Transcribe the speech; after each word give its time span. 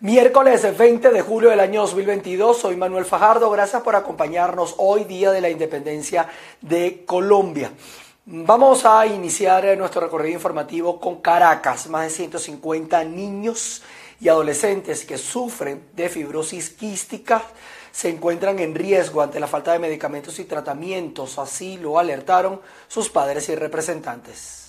Miércoles 0.00 0.76
20 0.76 1.08
de 1.08 1.22
julio 1.22 1.48
del 1.48 1.60
año 1.60 1.80
2022, 1.80 2.58
soy 2.58 2.76
Manuel 2.76 3.06
Fajardo, 3.06 3.50
gracias 3.50 3.80
por 3.80 3.96
acompañarnos 3.96 4.74
hoy, 4.76 5.04
Día 5.04 5.30
de 5.30 5.40
la 5.40 5.48
Independencia 5.48 6.28
de 6.60 7.02
Colombia. 7.06 7.72
Vamos 8.26 8.84
a 8.84 9.06
iniciar 9.06 9.64
nuestro 9.78 10.02
recorrido 10.02 10.34
informativo 10.34 11.00
con 11.00 11.22
Caracas, 11.22 11.88
más 11.88 12.04
de 12.04 12.10
150 12.10 13.04
niños 13.04 13.82
y 14.20 14.28
adolescentes 14.28 15.06
que 15.06 15.16
sufren 15.16 15.88
de 15.94 16.10
fibrosis 16.10 16.68
quística 16.68 17.42
se 17.90 18.10
encuentran 18.10 18.58
en 18.58 18.74
riesgo 18.74 19.22
ante 19.22 19.40
la 19.40 19.46
falta 19.46 19.72
de 19.72 19.78
medicamentos 19.78 20.38
y 20.38 20.44
tratamientos, 20.44 21.38
así 21.38 21.78
lo 21.78 21.98
alertaron 21.98 22.60
sus 22.86 23.08
padres 23.08 23.48
y 23.48 23.54
representantes. 23.54 24.65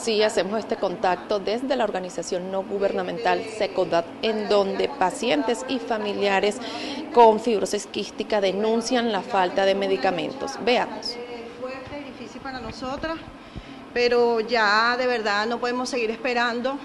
Sí, 0.00 0.22
hacemos 0.22 0.58
este 0.58 0.76
contacto 0.76 1.38
desde 1.38 1.76
la 1.76 1.84
organización 1.84 2.50
no 2.50 2.62
gubernamental 2.62 3.42
SECODAT, 3.56 4.04
en 4.22 4.48
donde 4.48 4.88
pacientes 4.88 5.64
y 5.68 5.78
familiares 5.78 6.58
con 7.14 7.40
fibrosis 7.40 7.86
quística 7.86 8.40
denuncian 8.40 9.12
la 9.12 9.22
falta 9.22 9.64
de 9.64 9.74
medicamentos. 9.74 10.58
Veamos. 10.64 11.16
Fuerte 11.60 12.00
y 12.00 12.04
difícil 12.04 12.40
para 12.40 12.60
nosotras, 12.60 13.16
pero 13.92 14.40
ya 14.40 14.96
de 14.96 15.06
verdad 15.06 15.46
no 15.46 15.58
podemos 15.58 15.88
seguir 15.88 16.10
esperando 16.10 16.76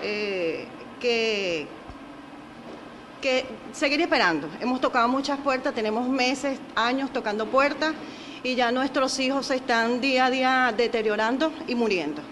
eh, 0.00 0.66
que, 1.00 1.66
que 3.20 3.46
seguir 3.72 4.00
esperando. 4.00 4.48
Hemos 4.60 4.80
tocado 4.80 5.08
muchas 5.08 5.38
puertas, 5.40 5.74
tenemos 5.74 6.08
meses, 6.08 6.58
años 6.76 7.12
tocando 7.12 7.46
puertas 7.46 7.94
y 8.42 8.54
ya 8.54 8.70
nuestros 8.72 9.18
hijos 9.18 9.46
se 9.46 9.56
están 9.56 10.00
día 10.00 10.26
a 10.26 10.30
día 10.30 10.74
deteriorando 10.76 11.52
y 11.66 11.74
muriendo. 11.74 12.22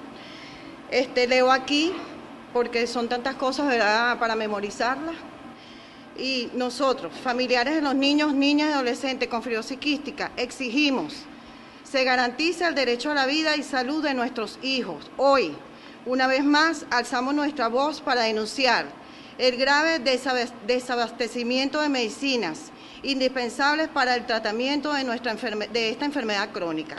Este, 0.91 1.27
leo 1.27 1.51
aquí 1.51 1.93
porque 2.53 2.87
son 2.87 3.09
tantas 3.09 3.35
cosas 3.35 3.75
para 4.19 4.35
memorizarlas. 4.35 5.15
Y 6.19 6.49
nosotros, 6.55 7.13
familiares 7.23 7.75
de 7.75 7.83
los 7.83 7.95
niños, 7.95 8.33
niñas 8.33 8.71
y 8.71 8.73
adolescentes 8.73 9.29
con 9.29 9.43
fibrosis 9.43 9.79
quística, 9.79 10.33
exigimos 10.37 11.27
se 11.91 12.03
garantice 12.03 12.67
el 12.67 12.75
derecho 12.75 13.13
a 13.13 13.15
la 13.15 13.27
vida 13.27 13.57
y 13.57 13.63
salud 13.63 14.03
de 14.03 14.13
nuestros 14.13 14.59
hijos. 14.63 15.09
Hoy, 15.17 15.55
una 16.05 16.27
vez 16.27 16.45
más, 16.45 16.85
alzamos 16.91 17.35
nuestra 17.35 17.69
voz 17.69 18.01
para 18.01 18.23
denunciar 18.23 18.87
el 19.39 19.57
grave 19.57 20.01
desabastecimiento 20.67 21.81
de 21.81 21.89
medicinas 21.89 22.73
indispensables 23.07 23.89
para 23.89 24.15
el 24.15 24.27
tratamiento 24.27 24.93
de, 24.93 25.05
nuestra 25.05 25.35
de 25.35 25.91
esta 25.91 26.05
enfermedad 26.05 26.51
crónica. 26.51 26.97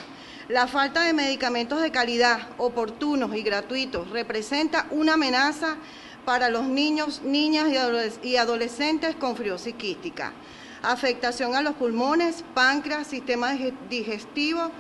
La 0.48 0.68
falta 0.68 1.02
de 1.02 1.14
medicamentos 1.14 1.82
de 1.82 1.92
calidad, 1.92 2.48
oportunos 2.58 3.36
y 3.36 3.42
gratuitos 3.42 4.10
representa 4.10 4.88
una 4.92 5.16
amenaza 5.16 5.76
para 6.24 6.50
los 6.50 6.64
niños, 6.64 7.22
niñas 7.24 7.68
y 8.24 8.38
adolescentes 8.38 9.16
con 9.16 9.36
fibrosis 9.36 9.76
quística. 9.76 10.32
Afectación 10.82 11.56
a 11.56 11.62
los 11.62 11.76
pulmones, 11.76 12.46
páncreas, 12.54 13.08
sistema 13.08 13.54
digestivo 13.90 14.72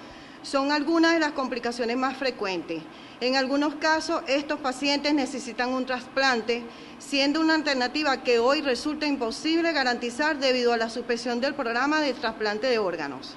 son 0.41 0.71
algunas 0.71 1.13
de 1.13 1.19
las 1.19 1.33
complicaciones 1.33 1.97
más 1.97 2.15
frecuentes. 2.15 2.81
En 3.19 3.35
algunos 3.35 3.75
casos, 3.75 4.21
estos 4.27 4.59
pacientes 4.59 5.11
necesitan 5.11 5.73
un 5.73 5.87
trasplante, 5.87 6.63
siendo 6.99 7.41
una 7.41 7.55
alternativa 7.55 8.21
que 8.21 8.37
hoy 8.37 8.61
resulta 8.61 9.07
imposible 9.07 9.71
garantizar 9.71 10.37
debido 10.37 10.71
a 10.71 10.77
la 10.77 10.91
suspensión 10.91 11.41
del 11.41 11.55
programa 11.55 11.99
de 11.99 12.13
trasplante 12.13 12.67
de 12.67 12.77
órganos. 12.77 13.33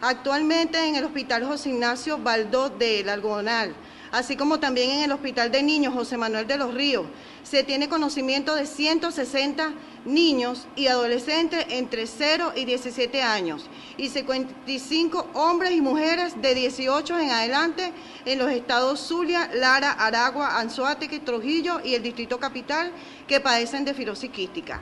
Actualmente 0.00 0.78
en 0.86 0.94
el 0.94 1.04
Hospital 1.04 1.44
José 1.44 1.70
Ignacio 1.70 2.18
Baldó 2.18 2.68
del 2.68 3.08
Algodonal, 3.08 3.74
así 4.16 4.34
como 4.34 4.58
también 4.58 4.90
en 4.92 5.02
el 5.02 5.12
Hospital 5.12 5.52
de 5.52 5.62
Niños 5.62 5.92
José 5.92 6.16
Manuel 6.16 6.46
de 6.46 6.56
los 6.56 6.72
Ríos, 6.72 7.04
se 7.42 7.62
tiene 7.64 7.90
conocimiento 7.90 8.54
de 8.54 8.64
160 8.64 9.74
niños 10.06 10.66
y 10.74 10.86
adolescentes 10.86 11.66
entre 11.68 12.06
0 12.06 12.52
y 12.56 12.64
17 12.64 13.22
años 13.22 13.68
y 13.98 14.08
55 14.08 15.30
hombres 15.34 15.72
y 15.72 15.82
mujeres 15.82 16.40
de 16.40 16.54
18 16.54 17.18
en 17.18 17.30
adelante 17.30 17.92
en 18.24 18.38
los 18.38 18.50
estados 18.50 19.00
Zulia, 19.00 19.50
Lara, 19.52 19.92
Aragua, 19.92 20.58
Anzoátegui, 20.60 21.18
Trujillo 21.18 21.80
y 21.84 21.94
el 21.94 22.02
Distrito 22.02 22.40
Capital 22.40 22.92
que 23.28 23.40
padecen 23.40 23.84
de 23.84 23.92
fibrosis 23.92 24.30
quística. 24.30 24.80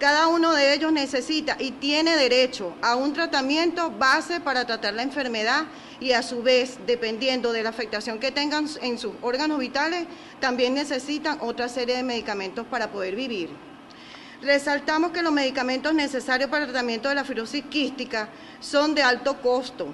Cada 0.00 0.28
uno 0.28 0.54
de 0.54 0.72
ellos 0.72 0.92
necesita 0.92 1.58
y 1.60 1.72
tiene 1.72 2.16
derecho 2.16 2.74
a 2.80 2.96
un 2.96 3.12
tratamiento 3.12 3.90
base 3.90 4.40
para 4.40 4.64
tratar 4.64 4.94
la 4.94 5.02
enfermedad 5.02 5.66
y 6.00 6.12
a 6.12 6.22
su 6.22 6.42
vez, 6.42 6.78
dependiendo 6.86 7.52
de 7.52 7.62
la 7.62 7.68
afectación 7.68 8.18
que 8.18 8.32
tengan 8.32 8.66
en 8.80 8.98
sus 8.98 9.12
órganos 9.20 9.58
vitales, 9.58 10.06
también 10.40 10.72
necesitan 10.72 11.36
otra 11.42 11.68
serie 11.68 11.96
de 11.96 12.02
medicamentos 12.02 12.66
para 12.66 12.90
poder 12.90 13.14
vivir. 13.14 13.50
Resaltamos 14.40 15.12
que 15.12 15.22
los 15.22 15.34
medicamentos 15.34 15.92
necesarios 15.92 16.48
para 16.48 16.64
el 16.64 16.70
tratamiento 16.70 17.10
de 17.10 17.16
la 17.16 17.24
fibrosis 17.24 17.66
quística 17.66 18.30
son 18.58 18.94
de 18.94 19.02
alto 19.02 19.42
costo. 19.42 19.88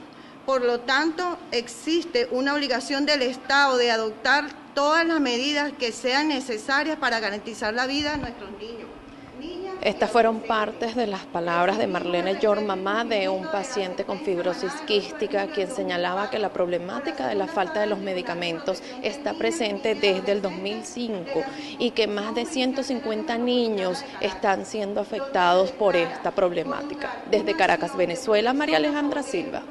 Por 0.46 0.64
lo 0.64 0.78
tanto, 0.82 1.36
existe 1.50 2.28
una 2.30 2.54
obligación 2.54 3.06
del 3.06 3.22
Estado 3.22 3.76
de 3.76 3.90
adoptar 3.90 4.46
todas 4.72 5.04
las 5.04 5.18
medidas 5.18 5.72
que 5.76 5.90
sean 5.90 6.28
necesarias 6.28 6.96
para 6.96 7.18
garantizar 7.18 7.74
la 7.74 7.88
vida 7.88 8.12
de 8.12 8.18
nuestros 8.18 8.52
niños. 8.52 8.95
Estas 9.82 10.10
fueron 10.10 10.40
partes 10.40 10.96
de 10.96 11.06
las 11.06 11.26
palabras 11.26 11.78
de 11.78 11.86
Marlene 11.86 12.38
Yor, 12.40 12.60
mamá 12.60 13.04
de 13.04 13.28
un 13.28 13.46
paciente 13.46 14.04
con 14.04 14.18
fibrosis 14.20 14.72
quística, 14.86 15.46
quien 15.48 15.70
señalaba 15.70 16.28
que 16.30 16.38
la 16.38 16.52
problemática 16.52 17.28
de 17.28 17.34
la 17.34 17.46
falta 17.46 17.80
de 17.80 17.86
los 17.86 17.98
medicamentos 17.98 18.82
está 19.02 19.34
presente 19.34 19.94
desde 19.94 20.32
el 20.32 20.42
2005 20.42 21.44
y 21.78 21.90
que 21.90 22.06
más 22.08 22.34
de 22.34 22.46
150 22.46 23.38
niños 23.38 24.04
están 24.20 24.66
siendo 24.66 25.00
afectados 25.00 25.70
por 25.72 25.94
esta 25.94 26.32
problemática. 26.32 27.22
Desde 27.30 27.54
Caracas, 27.54 27.96
Venezuela, 27.96 28.52
María 28.52 28.78
Alejandra 28.78 29.22
Silva. 29.22 29.62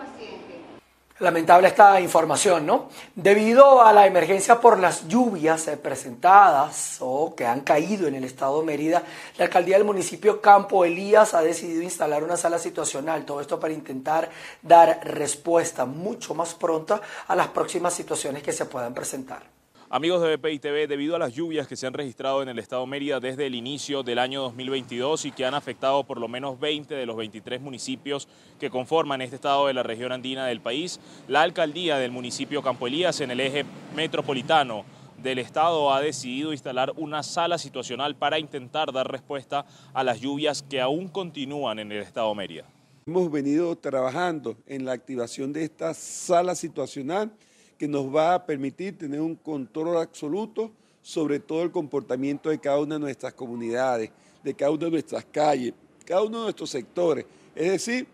Lamentable 1.20 1.70
esta 1.70 2.02
información, 2.02 2.66
¿no? 2.66 2.90
Debido 3.16 3.82
a 3.82 3.94
la 3.94 4.06
emergencia 4.06 4.60
por 4.60 4.78
las 4.78 5.08
lluvias 5.08 5.66
presentadas 5.82 6.98
o 7.00 7.34
que 7.34 7.46
han 7.46 7.62
caído 7.62 8.06
en 8.08 8.16
el 8.16 8.26
estado 8.26 8.60
de 8.60 8.66
Mérida, 8.66 9.02
la 9.38 9.46
alcaldía 9.46 9.78
del 9.78 9.86
municipio 9.86 10.42
Campo 10.42 10.84
Elías 10.84 11.34
ha 11.34 11.42
decidido 11.42 11.84
instalar 11.84 12.22
una 12.22 12.36
sala 12.36 12.60
situacional, 12.60 13.24
todo 13.24 13.40
esto 13.40 13.58
para 13.58 13.74
intentar 13.74 14.30
dar 14.62 15.00
respuesta 15.06 15.86
mucho 15.86 16.36
más 16.36 16.54
pronta 16.54 17.00
a 17.28 17.34
las 17.34 17.48
próximas 17.48 17.94
situaciones 17.94 18.44
que 18.44 18.52
se 18.52 18.66
puedan 18.66 18.94
presentar. 18.94 19.55
Amigos 19.96 20.22
de 20.22 20.36
BPI 20.36 20.60
TV, 20.60 20.88
debido 20.88 21.16
a 21.16 21.20
las 21.20 21.34
lluvias 21.34 21.70
que 21.70 21.78
se 21.78 21.88
han 21.88 21.94
registrado 21.94 22.44
en 22.44 22.50
el 22.50 22.60
estado 22.60 22.86
Mérida 22.86 23.22
desde 23.22 23.48
el 23.48 23.56
inicio 23.56 24.04
del 24.04 24.20
año 24.20 24.42
2022 24.42 25.24
y 25.24 25.32
que 25.32 25.46
han 25.46 25.54
afectado 25.54 26.04
por 26.04 26.20
lo 26.20 26.28
menos 26.28 26.60
20 26.60 26.94
de 26.94 27.06
los 27.06 27.16
23 27.16 27.62
municipios 27.62 28.28
que 28.60 28.70
conforman 28.70 29.22
este 29.22 29.38
estado 29.38 29.68
de 29.68 29.74
la 29.74 29.84
región 29.84 30.12
andina 30.12 30.48
del 30.48 30.60
país, 30.60 31.00
la 31.30 31.44
alcaldía 31.44 31.98
del 31.98 32.12
municipio 32.12 32.62
Campo 32.62 32.88
Elías 32.88 33.22
en 33.22 33.32
el 33.32 33.40
eje 33.40 33.64
metropolitano 33.96 34.84
del 35.24 35.40
Estado 35.40 35.94
ha 35.94 36.02
decidido 36.02 36.52
instalar 36.52 36.92
una 36.98 37.24
sala 37.24 37.58
situacional 37.58 38.18
para 38.18 38.38
intentar 38.38 38.92
dar 38.92 39.10
respuesta 39.10 39.66
a 39.94 40.04
las 40.04 40.20
lluvias 40.20 40.62
que 40.62 40.82
aún 40.82 41.08
continúan 41.08 41.80
en 41.80 41.94
el 41.94 42.02
Estado 42.02 42.36
Mérida. 42.36 42.66
Hemos 43.08 43.32
venido 43.32 43.74
trabajando 43.78 44.58
en 44.68 44.84
la 44.84 44.92
activación 44.92 45.54
de 45.54 45.64
esta 45.64 45.94
sala 45.94 46.54
situacional 46.54 47.32
que 47.78 47.88
nos 47.88 48.14
va 48.14 48.36
a 48.36 48.46
permitir 48.46 48.98
tener 48.98 49.22
un 49.22 49.36
control 49.36 49.98
absoluto 49.98 50.72
sobre 51.02 51.40
todo 51.40 51.62
el 51.62 51.72
comportamiento 51.72 52.50
de 52.50 52.60
cada 52.60 52.80
una 52.80 52.96
de 52.96 53.02
nuestras 53.02 53.34
comunidades, 53.34 54.10
de 54.44 54.54
cada 54.54 54.72
una 54.72 54.86
de 54.86 54.92
nuestras 54.92 55.26
calles, 55.26 55.74
cada 56.06 56.24
uno 56.24 56.40
de 56.40 56.44
nuestros 56.46 56.70
sectores. 56.70 57.26
Es 57.54 57.72
decir, 57.72 58.08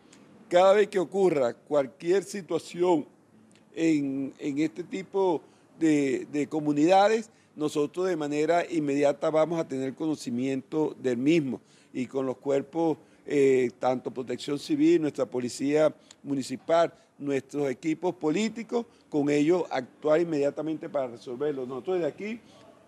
cada 0.50 0.74
vez 0.74 0.90
que 0.90 1.00
ocurra 1.00 1.54
cualquier 1.54 2.24
situación 2.24 3.06
en, 3.74 4.34
este 4.40 4.84
tipo 4.84 5.42
de, 5.80 6.28
de, 6.32 6.48
comunidades, 6.48 7.30
nosotros 7.56 8.08
de 8.08 8.18
manera 8.18 8.66
inmediata 8.70 9.30
vamos 9.30 9.60
a 9.60 9.68
tener 9.68 9.94
conocimiento 9.94 10.96
del 11.00 11.18
mismo 11.18 11.62
y 11.94 12.06
con 12.08 12.26
los 12.26 12.38
cuerpos, 12.38 12.98
eh, 13.34 13.72
tanto 13.80 14.12
Protección 14.12 14.60
Civil, 14.60 15.02
nuestra 15.02 15.26
Policía 15.26 15.96
Municipal, 16.22 16.94
nuestros 17.18 17.70
equipos 17.70 18.14
políticos, 18.14 18.86
con 19.08 19.30
ellos 19.30 19.64
actuar 19.72 20.20
inmediatamente 20.20 20.90
para 20.90 21.08
resolverlo. 21.08 21.66
Nosotros 21.66 22.00
desde 22.00 22.10
aquí 22.10 22.42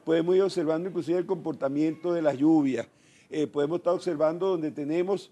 podemos 0.03 0.35
ir 0.35 0.41
observando 0.41 0.89
inclusive 0.89 1.17
el 1.17 1.25
comportamiento 1.25 2.11
de 2.11 2.21
las 2.21 2.37
lluvias, 2.37 2.87
eh, 3.29 3.47
podemos 3.47 3.77
estar 3.77 3.93
observando 3.93 4.49
donde 4.49 4.71
tenemos 4.71 5.31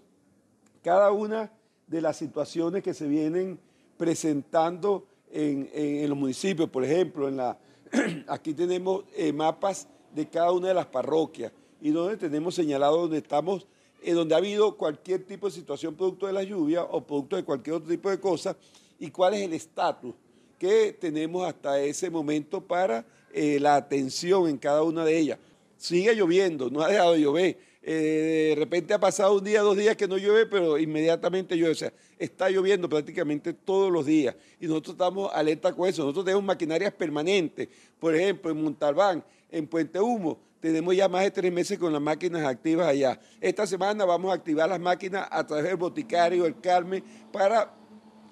cada 0.82 1.12
una 1.12 1.52
de 1.86 2.00
las 2.00 2.16
situaciones 2.16 2.82
que 2.82 2.94
se 2.94 3.06
vienen 3.06 3.58
presentando 3.98 5.06
en, 5.30 5.68
los 6.08 6.16
municipios, 6.16 6.70
por 6.70 6.84
ejemplo, 6.84 7.28
aquí 8.28 8.54
tenemos 8.54 9.04
eh, 9.14 9.30
mapas 9.30 9.88
de 10.14 10.26
cada 10.26 10.52
una 10.52 10.68
de 10.68 10.74
las 10.74 10.86
parroquias 10.86 11.52
y 11.82 11.90
donde 11.90 12.16
tenemos 12.16 12.54
señalado 12.54 13.02
donde 13.02 13.18
estamos, 13.18 13.66
eh, 14.02 14.12
donde 14.12 14.34
ha 14.34 14.38
habido 14.38 14.76
cualquier 14.76 15.24
tipo 15.24 15.46
de 15.46 15.52
situación 15.52 15.94
producto 15.94 16.26
de 16.26 16.32
la 16.32 16.42
lluvia 16.42 16.82
o 16.82 17.04
producto 17.04 17.36
de 17.36 17.44
cualquier 17.44 17.76
otro 17.76 17.88
tipo 17.88 18.10
de 18.10 18.18
cosa, 18.20 18.56
y 18.98 19.10
cuál 19.10 19.34
es 19.34 19.42
el 19.42 19.52
estatus 19.52 20.14
que 20.58 20.92
tenemos 20.92 21.44
hasta 21.46 21.80
ese 21.80 22.08
momento 22.08 22.60
para 22.60 23.04
eh, 23.32 23.58
la 23.58 23.74
atención 23.74 24.48
en 24.48 24.58
cada 24.58 24.82
una 24.82 25.04
de 25.04 25.18
ellas. 25.18 25.38
sigue 25.76 26.14
lloviendo, 26.14 26.70
no 26.70 26.82
ha 26.82 26.88
dejado 26.88 27.14
de 27.14 27.20
llover. 27.20 27.58
Eh, 27.82 28.50
de 28.50 28.54
repente 28.56 28.94
ha 28.94 29.00
pasado 29.00 29.34
un 29.34 29.42
día, 29.42 29.60
dos 29.62 29.76
días 29.76 29.96
que 29.96 30.06
no 30.06 30.16
llueve, 30.16 30.46
pero 30.46 30.78
inmediatamente 30.78 31.56
llueve. 31.56 31.72
O 31.72 31.76
sea, 31.76 31.92
está 32.16 32.48
lloviendo 32.48 32.88
prácticamente 32.88 33.52
todos 33.52 33.90
los 33.90 34.06
días. 34.06 34.36
Y 34.60 34.66
nosotros 34.66 34.94
estamos 34.94 35.32
alerta 35.34 35.72
con 35.72 35.88
eso. 35.88 36.02
Nosotros 36.02 36.26
tenemos 36.26 36.44
maquinarias 36.44 36.92
permanentes. 36.92 37.68
Por 37.98 38.14
ejemplo, 38.14 38.52
en 38.52 38.62
Montalbán, 38.62 39.24
en 39.50 39.66
Puente 39.66 39.98
Humo, 40.00 40.38
tenemos 40.62 40.94
ya 40.94 41.08
más 41.08 41.24
de 41.24 41.32
tres 41.32 41.52
meses 41.52 41.76
con 41.76 41.92
las 41.92 42.00
máquinas 42.00 42.46
activas 42.46 42.86
allá. 42.86 43.18
Esta 43.40 43.66
semana 43.66 44.04
vamos 44.04 44.30
a 44.30 44.34
activar 44.34 44.68
las 44.68 44.78
máquinas 44.78 45.26
a 45.28 45.44
través 45.44 45.64
del 45.64 45.76
Boticario, 45.76 46.46
el 46.46 46.60
Carmen, 46.60 47.02
para 47.32 47.74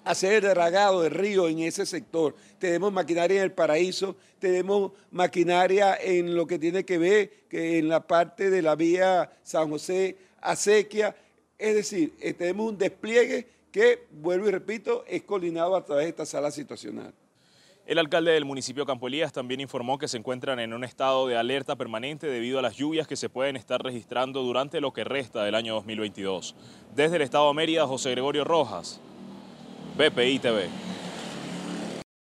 hacer 0.04 0.44
el 0.44 0.50
dragado 0.50 1.02
del 1.02 1.10
río 1.10 1.48
en 1.48 1.58
ese 1.58 1.84
sector. 1.84 2.36
Tenemos 2.60 2.92
maquinaria 2.92 3.38
en 3.38 3.42
el 3.42 3.52
paraíso, 3.52 4.14
tenemos 4.38 4.92
maquinaria 5.10 5.98
en 6.00 6.36
lo 6.36 6.46
que 6.46 6.60
tiene 6.60 6.84
que 6.84 6.98
ver 6.98 7.30
que 7.48 7.80
en 7.80 7.88
la 7.88 8.06
parte 8.06 8.48
de 8.48 8.62
la 8.62 8.76
vía 8.76 9.32
San 9.42 9.68
José 9.68 10.16
Acequia. 10.40 11.16
Es 11.58 11.74
decir, 11.74 12.14
eh, 12.20 12.32
tenemos 12.32 12.68
un 12.70 12.78
despliegue 12.78 13.44
que, 13.72 14.06
vuelvo 14.12 14.46
y 14.46 14.52
repito, 14.52 15.04
es 15.08 15.24
coordinado 15.24 15.74
a 15.74 15.84
través 15.84 16.04
de 16.04 16.10
esta 16.10 16.26
sala 16.26 16.52
situacional. 16.52 17.12
El 17.90 17.98
alcalde 17.98 18.30
del 18.30 18.44
municipio 18.44 18.86
Campo 18.86 19.08
Elías 19.08 19.32
también 19.32 19.60
informó 19.60 19.98
que 19.98 20.06
se 20.06 20.16
encuentran 20.16 20.60
en 20.60 20.72
un 20.72 20.84
estado 20.84 21.26
de 21.26 21.36
alerta 21.36 21.74
permanente 21.74 22.28
debido 22.28 22.60
a 22.60 22.62
las 22.62 22.76
lluvias 22.76 23.08
que 23.08 23.16
se 23.16 23.28
pueden 23.28 23.56
estar 23.56 23.82
registrando 23.82 24.44
durante 24.44 24.80
lo 24.80 24.92
que 24.92 25.02
resta 25.02 25.42
del 25.42 25.56
año 25.56 25.74
2022. 25.74 26.54
Desde 26.94 27.16
el 27.16 27.22
estado 27.22 27.48
de 27.48 27.54
Mérida, 27.54 27.88
José 27.88 28.12
Gregorio 28.12 28.44
Rojas, 28.44 29.00
BPI 29.98 30.38
TV. 30.38 30.68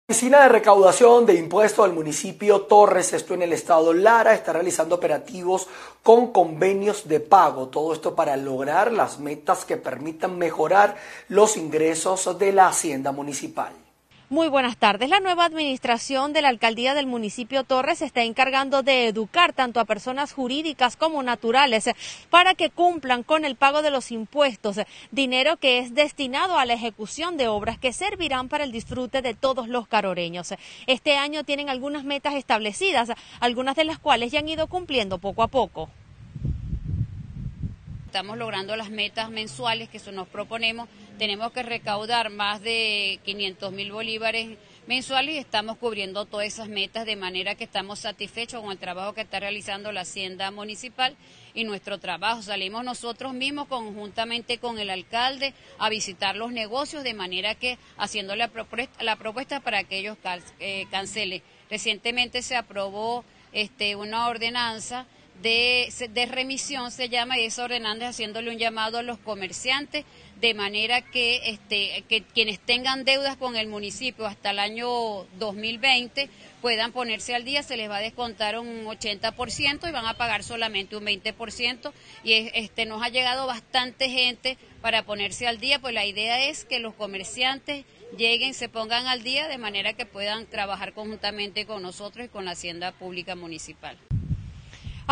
La 0.08 0.14
Oficina 0.14 0.44
de 0.44 0.48
Recaudación 0.48 1.26
de 1.26 1.34
Impuestos 1.34 1.86
del 1.86 1.96
municipio 1.96 2.62
Torres, 2.62 3.12
esto 3.12 3.34
en 3.34 3.42
el 3.42 3.52
estado 3.52 3.92
Lara, 3.92 4.34
está 4.34 4.54
realizando 4.54 4.96
operativos 4.96 5.68
con 6.02 6.32
convenios 6.32 7.10
de 7.10 7.20
pago. 7.20 7.68
Todo 7.68 7.92
esto 7.92 8.16
para 8.16 8.38
lograr 8.38 8.94
las 8.94 9.20
metas 9.20 9.66
que 9.66 9.76
permitan 9.76 10.38
mejorar 10.38 10.96
los 11.28 11.58
ingresos 11.58 12.40
de 12.40 12.54
la 12.54 12.68
hacienda 12.68 13.12
municipal. 13.12 13.74
Muy 14.32 14.48
buenas 14.48 14.78
tardes. 14.78 15.10
La 15.10 15.20
nueva 15.20 15.44
administración 15.44 16.32
de 16.32 16.42
la 16.42 16.48
alcaldía 16.48 16.94
del 16.94 17.06
municipio 17.06 17.66
Torres 17.66 18.02
está 18.02 18.24
encargando 18.24 18.82
de 18.82 19.08
educar 19.08 19.52
tanto 19.52 19.82
a 19.82 19.84
personas 19.84 20.32
jurídicas 20.32 20.96
como 20.96 21.22
naturales 21.22 21.90
para 22.30 22.54
que 22.54 22.70
cumplan 22.70 23.24
con 23.24 23.44
el 23.44 23.58
pago 23.58 23.82
de 23.82 23.92
los 23.92 24.10
impuestos, 24.10 24.80
dinero 25.12 25.58
que 25.58 25.80
es 25.80 25.96
destinado 25.96 26.58
a 26.58 26.66
la 26.66 26.76
ejecución 26.76 27.36
de 27.36 27.50
obras 27.50 27.78
que 27.78 27.92
servirán 27.92 28.48
para 28.48 28.64
el 28.64 28.72
disfrute 28.72 29.22
de 29.22 29.34
todos 29.34 29.68
los 29.68 29.90
caroreños. 29.90 30.54
Este 30.88 31.18
año 31.18 31.44
tienen 31.44 31.70
algunas 31.70 32.06
metas 32.06 32.36
establecidas, 32.36 33.12
algunas 33.42 33.76
de 33.76 33.84
las 33.84 34.00
cuales 34.00 34.32
ya 34.32 34.40
han 34.40 34.48
ido 34.48 34.68
cumpliendo 34.68 35.18
poco 35.18 35.44
a 35.44 35.50
poco. 35.50 35.90
Estamos 38.12 38.38
logrando 38.38 38.76
las 38.76 38.90
metas 38.90 39.30
mensuales 39.30 39.88
que 39.88 40.00
nos 40.12 40.28
proponemos. 40.28 40.90
Tenemos 41.18 41.52
que 41.52 41.64
recaudar 41.64 42.30
más 42.30 42.62
de 42.62 43.20
500 43.24 43.72
mil 43.72 43.92
bolívares 43.92 44.58
mensuales 44.88 45.36
y 45.36 45.38
estamos 45.38 45.78
cubriendo 45.78 46.26
todas 46.26 46.48
esas 46.48 46.68
metas 46.68 47.06
de 47.06 47.16
manera 47.16 47.56
que 47.56 47.64
estamos 47.64 48.00
satisfechos 48.00 48.62
con 48.62 48.72
el 48.72 48.78
trabajo 48.78 49.14
que 49.14 49.22
está 49.22 49.40
realizando 49.40 49.92
la 49.92 50.02
Hacienda 50.02 50.50
Municipal 50.52 51.16
y 51.54 51.64
nuestro 51.64 52.00
trabajo. 52.00 52.42
Salimos 52.42 52.84
nosotros 52.84 53.34
mismos 53.34 53.68
conjuntamente 53.68 54.58
con 54.58 54.80
el 54.80 54.90
alcalde 54.90 55.54
a 55.78 55.90
visitar 55.90 56.36
los 56.36 56.52
negocios 56.52 57.04
de 57.04 57.14
manera 57.14 57.56
que 57.56 57.78
haciendo 57.98 58.36
la 58.36 58.48
propuesta, 58.48 59.60
para 59.60 59.84
que 59.84 60.00
ellos 60.00 60.18
eh, 60.60 60.88
cancelen. 60.90 61.44
Recientemente 61.70 62.42
se 62.42 62.56
aprobó 62.56 63.24
este, 63.54 63.96
una 63.96 64.28
ordenanza 64.28 65.06
de, 65.42 66.28
remisión 66.30 66.92
se 66.92 67.10
llama 67.10 67.40
y 67.40 67.46
esa 67.46 67.64
ordenanza 67.64 68.10
haciéndole 68.10 68.52
un 68.52 68.58
llamado 68.58 68.98
a 68.98 69.04
los 69.04 69.18
comerciantes 69.18 70.06
de 70.42 70.56
manera 70.56 71.02
que, 71.02 71.52
este, 71.52 72.04
que 72.10 72.24
quienes 72.24 72.60
tengan 72.60 73.06
deudas 73.06 73.38
con 73.38 73.56
el 73.56 73.68
municipio 73.68 74.26
hasta 74.26 74.50
el 74.50 74.60
año 74.60 74.88
2020 75.38 76.30
puedan 76.62 76.92
ponerse 76.92 77.36
al 77.36 77.46
día, 77.46 77.62
se 77.62 77.78
les 77.78 77.90
va 77.90 77.98
a 77.98 78.02
descontar 78.02 78.58
un 78.60 78.86
80% 78.86 79.88
y 79.88 79.92
van 79.92 80.06
a 80.08 80.16
pagar 80.16 80.44
solamente 80.44 80.98
un 80.98 81.06
20% 81.06 81.92
y 82.24 82.34
este, 82.54 82.86
nos 82.86 83.04
ha 83.04 83.10
llegado 83.10 83.46
bastante 83.46 84.10
gente 84.10 84.58
para 84.82 85.04
ponerse 85.04 85.48
al 85.48 85.60
día, 85.60 85.80
pues 85.80 85.94
la 85.94 86.06
idea 86.06 86.44
es 86.48 86.66
que 86.66 86.80
los 86.80 86.96
comerciantes 86.96 87.86
lleguen, 88.18 88.56
se 88.56 88.68
pongan 88.68 89.06
al 89.06 89.22
día 89.22 89.48
de 89.48 89.60
manera 89.60 89.94
que 89.94 90.08
puedan 90.08 90.48
trabajar 90.48 90.94
conjuntamente 90.94 91.68
con 91.68 91.84
nosotros 91.84 92.26
y 92.26 92.30
con 92.30 92.46
la 92.46 92.52
Hacienda 92.52 92.92
Pública 92.92 93.36
Municipal. 93.36 93.98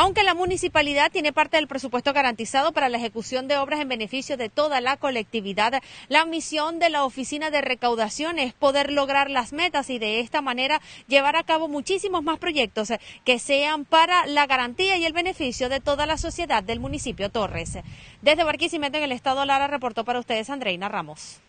Aunque 0.01 0.23
la 0.23 0.33
municipalidad 0.33 1.11
tiene 1.11 1.33
parte 1.33 1.57
del 1.57 1.67
presupuesto 1.67 2.13
garantizado 2.13 2.71
para 2.71 2.87
la 2.87 2.95
ejecución 2.95 3.49
de 3.49 3.57
obras 3.57 3.81
en 3.81 3.89
beneficio 3.89 4.37
de 4.37 4.47
toda 4.47 4.79
la 4.79 4.95
colectividad, 4.95 5.83
la 6.07 6.23
misión 6.23 6.79
de 6.79 6.89
la 6.89 7.03
Oficina 7.03 7.51
de 7.51 7.59
Recaudación 7.59 8.39
es 8.39 8.53
poder 8.53 8.93
lograr 8.93 9.29
las 9.29 9.51
metas 9.51 9.89
y 9.89 9.99
de 9.99 10.21
esta 10.21 10.39
manera 10.39 10.79
llevar 11.09 11.35
a 11.35 11.43
cabo 11.43 11.67
muchísimos 11.67 12.23
más 12.23 12.39
proyectos 12.39 12.93
que 13.25 13.39
sean 13.39 13.83
para 13.83 14.25
la 14.25 14.47
garantía 14.47 14.95
y 14.95 15.03
el 15.03 15.11
beneficio 15.11 15.67
de 15.67 15.81
toda 15.81 16.05
la 16.05 16.15
sociedad 16.15 16.63
del 16.63 16.79
municipio 16.79 17.29
Torres. 17.29 17.77
Desde 18.21 18.45
Barquisimeto 18.45 18.99
en 18.99 19.03
el 19.03 19.11
estado 19.11 19.43
Lara 19.43 19.67
reportó 19.67 20.05
para 20.05 20.19
ustedes 20.21 20.49
Andreina 20.49 20.87
Ramos. 20.87 21.41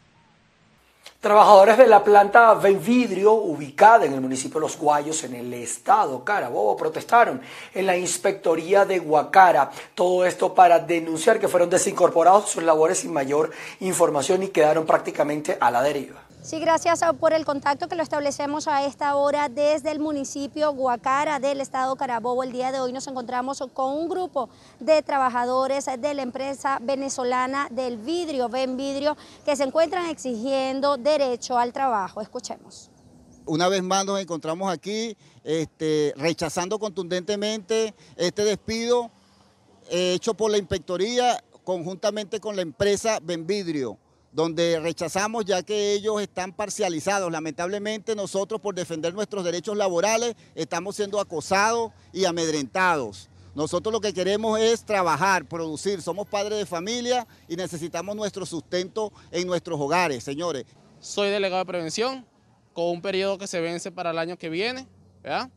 Trabajadores 1.21 1.77
de 1.77 1.87
la 1.87 2.03
planta 2.03 2.55
Benvidrio, 2.55 3.35
ubicada 3.35 4.07
en 4.07 4.15
el 4.15 4.23
municipio 4.23 4.55
de 4.55 4.67
Los 4.67 4.79
Guayos, 4.79 5.23
en 5.25 5.35
el 5.35 5.53
estado 5.53 6.25
Carabobo, 6.25 6.79
protestaron 6.79 7.43
en 7.75 7.85
la 7.85 7.95
inspectoría 7.95 8.87
de 8.87 9.01
Guacara. 9.01 9.71
Todo 9.95 10.25
esto 10.25 10.55
para 10.55 10.79
denunciar 10.79 11.39
que 11.39 11.47
fueron 11.47 11.69
desincorporados 11.69 12.49
sus 12.49 12.63
labores 12.63 13.01
sin 13.01 13.13
mayor 13.13 13.51
información 13.81 14.43
y 14.45 14.49
quedaron 14.49 14.87
prácticamente 14.87 15.59
a 15.61 15.71
la 15.71 15.83
deriva. 15.83 16.30
Sí, 16.43 16.59
gracias 16.59 17.03
por 17.21 17.35
el 17.35 17.45
contacto 17.45 17.87
que 17.87 17.97
lo 17.97 18.03
establecemos 18.03 18.67
a 18.67 18.87
esta 18.87 19.15
hora 19.15 19.51
desde 19.51 19.91
el 19.91 20.01
municipio 20.01 20.73
Guacara 20.73 21.39
del 21.39 21.61
estado 21.61 21.97
Carabobo. 21.97 22.43
El 22.43 22.51
día 22.51 22.73
de 22.73 22.81
hoy 22.81 22.95
nos 22.95 23.07
encontramos 23.07 23.63
con 23.75 23.93
un 23.93 24.09
grupo 24.09 24.49
de 24.81 25.03
trabajadores 25.03 25.85
de 25.85 26.15
la 26.15 26.23
empresa 26.23 26.79
venezolana 26.81 27.69
del 27.71 27.99
vidrio, 27.99 28.49
Ben 28.49 28.79
Vidrio, 28.79 29.19
que 29.45 29.55
se 29.55 29.65
encuentran 29.65 30.09
exigiendo 30.09 30.97
derecho 30.97 31.59
al 31.59 31.75
trabajo. 31.75 32.23
Escuchemos. 32.23 32.91
Una 33.45 33.69
vez 33.69 33.83
más 33.83 34.07
nos 34.07 34.19
encontramos 34.19 34.73
aquí 34.73 35.15
este, 35.45 36.15
rechazando 36.17 36.79
contundentemente 36.79 37.95
este 38.17 38.45
despido 38.45 39.11
eh, 39.91 40.15
hecho 40.15 40.33
por 40.33 40.51
la 40.51 40.57
inspectoría 40.57 41.45
conjuntamente 41.65 42.41
con 42.41 42.57
la 42.57 42.63
empresa 42.63 43.19
Benvidrio 43.23 43.99
donde 44.33 44.79
rechazamos 44.81 45.45
ya 45.45 45.63
que 45.63 45.93
ellos 45.93 46.21
están 46.21 46.53
parcializados. 46.53 47.31
Lamentablemente 47.31 48.15
nosotros 48.15 48.61
por 48.61 48.75
defender 48.75 49.13
nuestros 49.15 49.45
derechos 49.45 49.77
laborales 49.77 50.37
estamos 50.55 50.97
siendo 50.97 51.21
acosados 51.21 51.93
y 52.13 52.25
amedrentados. 52.25 53.29
Nosotros 53.55 53.93
lo 53.93 54.01
que 54.01 54.15
queremos 54.15 54.61
es 54.61 54.85
trabajar, 54.85 55.45
producir. 55.47 56.01
Somos 56.01 56.29
padres 56.29 56.59
de 56.59 56.67
familia 56.67 57.27
y 57.49 57.57
necesitamos 57.57 58.15
nuestro 58.15 58.47
sustento 58.47 59.13
en 59.33 59.47
nuestros 59.47 59.81
hogares, 59.81 60.23
señores. 60.23 60.67
Soy 61.01 61.31
delegado 61.31 61.61
de 61.61 61.67
prevención 61.67 62.25
con 62.73 62.87
un 62.87 63.03
periodo 63.03 63.39
que 63.39 63.49
se 63.49 63.61
vence 63.61 63.91
para 63.91 64.11
el 64.11 64.19
año 64.19 64.37
que 64.37 64.49
viene, 64.49 64.87
¿verdad? 65.23 65.51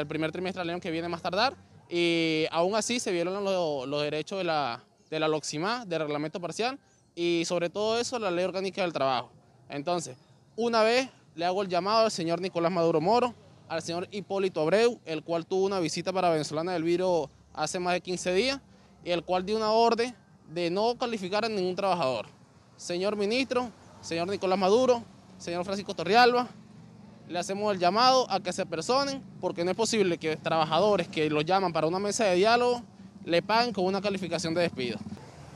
el 0.00 0.06
primer 0.06 0.32
trimestre 0.32 0.62
del 0.62 0.70
año 0.70 0.80
que 0.80 0.90
viene 0.90 1.08
más 1.08 1.20
tardar. 1.20 1.54
Y 1.90 2.46
aún 2.50 2.74
así 2.74 2.98
se 2.98 3.12
vieron 3.12 3.44
los, 3.44 4.02
derechos 4.02 4.38
de 4.38 4.44
la, 4.44 4.82
de 5.10 5.20
la 5.20 5.28
LOXIMA, 5.28 5.84
del 5.84 6.00
reglamento 6.00 6.40
parcial, 6.40 6.78
y 7.14 7.44
sobre 7.46 7.70
todo 7.70 7.98
eso 7.98 8.18
la 8.18 8.30
ley 8.30 8.44
orgánica 8.44 8.82
del 8.82 8.92
trabajo. 8.92 9.30
Entonces, 9.68 10.16
una 10.56 10.82
vez 10.82 11.08
le 11.34 11.44
hago 11.44 11.62
el 11.62 11.68
llamado 11.68 12.04
al 12.04 12.10
señor 12.10 12.40
Nicolás 12.40 12.72
Maduro 12.72 13.00
Moro, 13.00 13.34
al 13.68 13.82
señor 13.82 14.08
Hipólito 14.10 14.60
Abreu, 14.60 15.00
el 15.04 15.22
cual 15.22 15.46
tuvo 15.46 15.66
una 15.66 15.80
visita 15.80 16.12
para 16.12 16.30
Venezolana 16.30 16.72
del 16.72 16.82
Viro 16.82 17.30
hace 17.52 17.78
más 17.78 17.94
de 17.94 18.00
15 18.00 18.34
días 18.34 18.60
y 19.04 19.10
el 19.10 19.24
cual 19.24 19.44
dio 19.44 19.56
una 19.56 19.70
orden 19.70 20.14
de 20.52 20.70
no 20.70 20.96
calificar 20.96 21.44
a 21.44 21.48
ningún 21.48 21.74
trabajador. 21.74 22.26
Señor 22.76 23.16
ministro, 23.16 23.70
señor 24.00 24.28
Nicolás 24.28 24.58
Maduro, 24.58 25.02
señor 25.38 25.64
Francisco 25.64 25.94
Torrialba, 25.94 26.48
le 27.28 27.38
hacemos 27.38 27.72
el 27.72 27.80
llamado 27.80 28.30
a 28.30 28.40
que 28.40 28.52
se 28.52 28.66
personen 28.66 29.22
porque 29.40 29.64
no 29.64 29.70
es 29.70 29.76
posible 29.76 30.18
que 30.18 30.36
trabajadores 30.36 31.08
que 31.08 31.28
los 31.30 31.44
llaman 31.44 31.72
para 31.72 31.86
una 31.86 31.98
mesa 31.98 32.24
de 32.24 32.36
diálogo 32.36 32.82
le 33.24 33.40
paguen 33.40 33.72
con 33.72 33.86
una 33.86 34.02
calificación 34.02 34.52
de 34.52 34.62
despido. 34.62 34.98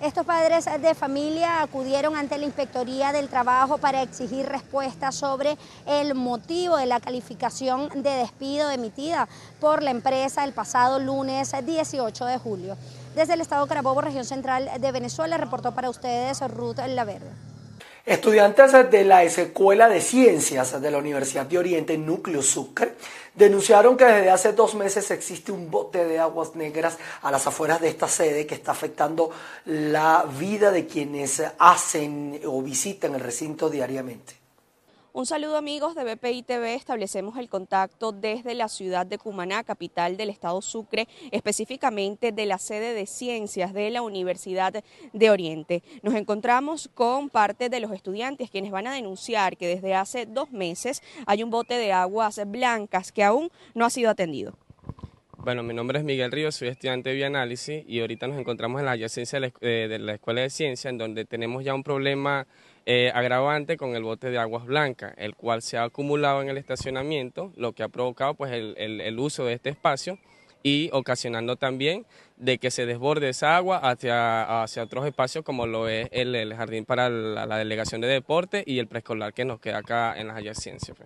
Estos 0.01 0.25
padres 0.25 0.67
de 0.81 0.95
familia 0.95 1.61
acudieron 1.61 2.15
ante 2.15 2.39
la 2.39 2.45
Inspectoría 2.45 3.11
del 3.11 3.29
Trabajo 3.29 3.79
para 3.79 4.01
exigir 4.01 4.47
respuestas 4.47 5.17
sobre 5.17 5.59
el 5.87 6.15
motivo 6.15 6.77
de 6.77 6.87
la 6.87 7.01
calificación 7.01 7.89
de 7.89 8.11
despido 8.11 8.71
emitida 8.71 9.29
por 9.59 9.83
la 9.83 9.91
empresa 9.91 10.45
el 10.45 10.53
pasado 10.53 11.01
lunes 11.01 11.53
18 11.67 12.25
de 12.27 12.39
julio. 12.39 12.77
Desde 13.17 13.35
el 13.35 13.41
Estado 13.41 13.67
Carabobo, 13.67 14.01
región 14.01 14.25
central 14.25 14.71
de 14.79 14.93
Venezuela, 14.93 15.37
reportó 15.37 15.75
para 15.75 15.91
ustedes 15.91 16.41
Ruth 16.49 16.79
Laverde. 16.79 17.58
Estudiantes 18.09 18.73
de 18.91 19.05
la 19.05 19.23
Escuela 19.23 19.87
de 19.87 20.01
Ciencias 20.01 20.81
de 20.81 20.91
la 20.91 20.97
Universidad 20.97 21.45
de 21.45 21.59
Oriente, 21.59 21.99
Núcleo 21.99 22.41
Sucre, 22.41 22.95
denunciaron 23.35 23.99
que 23.99 24.07
desde 24.07 24.31
hace 24.31 24.53
dos 24.55 24.75
meses 24.75 25.11
existe 25.11 25.53
un 25.53 25.71
bote 25.71 26.07
de 26.07 26.19
aguas 26.19 26.57
negras 26.57 26.97
a 27.21 27.31
las 27.31 27.47
afueras 27.47 27.83
de 27.83 27.89
esta 27.89 28.09
sede 28.09 28.47
que 28.47 28.55
está 28.55 28.73
afectando 28.73 29.31
la 29.67 30.25
vida 30.39 30.71
de 30.71 30.87
quienes 30.87 31.43
hacen 31.59 32.41
o 32.47 32.63
visitan 32.63 33.15
el 33.15 33.21
recinto 33.21 33.69
diariamente. 33.69 34.38
Un 35.19 35.27
saludo 35.27 35.57
amigos 35.57 35.97
de 35.97 36.05
BPI 36.05 36.45
TV, 36.45 36.75
establecemos 36.77 37.37
el 37.39 37.49
contacto 37.49 38.13
desde 38.13 38.55
la 38.55 38.69
ciudad 38.69 39.05
de 39.05 39.19
Cumaná, 39.19 39.65
capital 39.65 40.17
del 40.17 40.31
estado 40.31 40.63
Sucre, 40.63 41.09
específicamente 41.33 42.31
de 42.31 42.47
la 42.47 42.59
sede 42.59 42.95
de 42.95 43.05
ciencias 43.05 43.75
de 43.75 43.91
la 43.91 44.03
Universidad 44.03 44.85
de 45.13 45.31
Oriente. 45.31 45.83
Nos 46.05 46.15
encontramos 46.15 46.89
con 46.95 47.31
parte 47.31 47.69
de 47.69 47.81
los 47.81 47.91
estudiantes 47.91 48.49
quienes 48.49 48.71
van 48.71 48.87
a 48.87 48.95
denunciar 48.95 49.57
que 49.57 49.67
desde 49.67 49.97
hace 49.97 50.25
dos 50.25 50.53
meses 50.53 51.03
hay 51.27 51.43
un 51.43 51.51
bote 51.51 51.75
de 51.75 51.93
aguas 51.93 52.41
blancas 52.47 53.11
que 53.11 53.25
aún 53.25 53.51
no 53.75 53.87
ha 53.87 53.91
sido 53.91 54.11
atendido. 54.11 54.57
Bueno, 55.39 55.65
mi 55.65 55.75
nombre 55.75 55.99
es 55.99 56.05
Miguel 56.05 56.31
Ríos, 56.31 56.55
soy 56.55 56.69
estudiante 56.69 57.11
de 57.11 57.17
bioanálisis 57.17 57.83
y 57.89 58.01
ahorita 58.01 58.29
nos 58.29 58.39
encontramos 58.39 58.81
en 58.81 58.87
la 58.87 58.93
adyacencia 58.93 59.41
de 59.41 59.99
la 59.99 60.15
Escuela 60.15 60.43
de 60.43 60.51
Ciencia, 60.51 60.91
en 60.91 60.99
donde 60.99 61.25
tenemos 61.25 61.65
ya 61.65 61.75
un 61.75 61.83
problema 61.83 62.47
eh, 62.91 63.13
agravante 63.15 63.77
con 63.77 63.95
el 63.95 64.03
bote 64.03 64.31
de 64.31 64.39
aguas 64.39 64.65
blancas, 64.65 65.13
el 65.19 65.37
cual 65.37 65.61
se 65.61 65.77
ha 65.77 65.83
acumulado 65.83 66.41
en 66.41 66.49
el 66.49 66.57
estacionamiento, 66.57 67.53
lo 67.55 67.75
que 67.75 67.83
ha 67.83 67.89
provocado 67.91 68.33
pues 68.33 68.51
el, 68.51 69.19
uso 69.19 69.45
de 69.45 69.53
este 69.53 69.69
espacio 69.69 70.19
y 70.63 70.89
ocasionando 70.95 71.57
también 71.57 72.07
de 72.39 72.57
que 72.57 72.71
se 72.71 72.87
desborde 72.87 73.29
esa 73.29 73.59
agua 73.59 73.77
hacia, 73.77 74.63
hacia 74.63 74.85
otros 74.85 75.05
espacios 75.05 75.45
como 75.45 75.67
lo 75.67 75.87
es 75.87 76.09
el, 76.13 76.55
jardín 76.55 76.87
para 76.87 77.11
la, 77.11 77.59
delegación 77.59 78.01
de 78.01 78.07
deporte 78.07 78.65
y 78.67 78.79
el 78.79 78.87
preescolar 78.87 79.35
que 79.35 79.45
nos 79.45 79.61
queda 79.61 79.81
acá 79.81 80.19
en 80.19 80.29
las 80.29 80.39
adyacencias. 80.39 80.97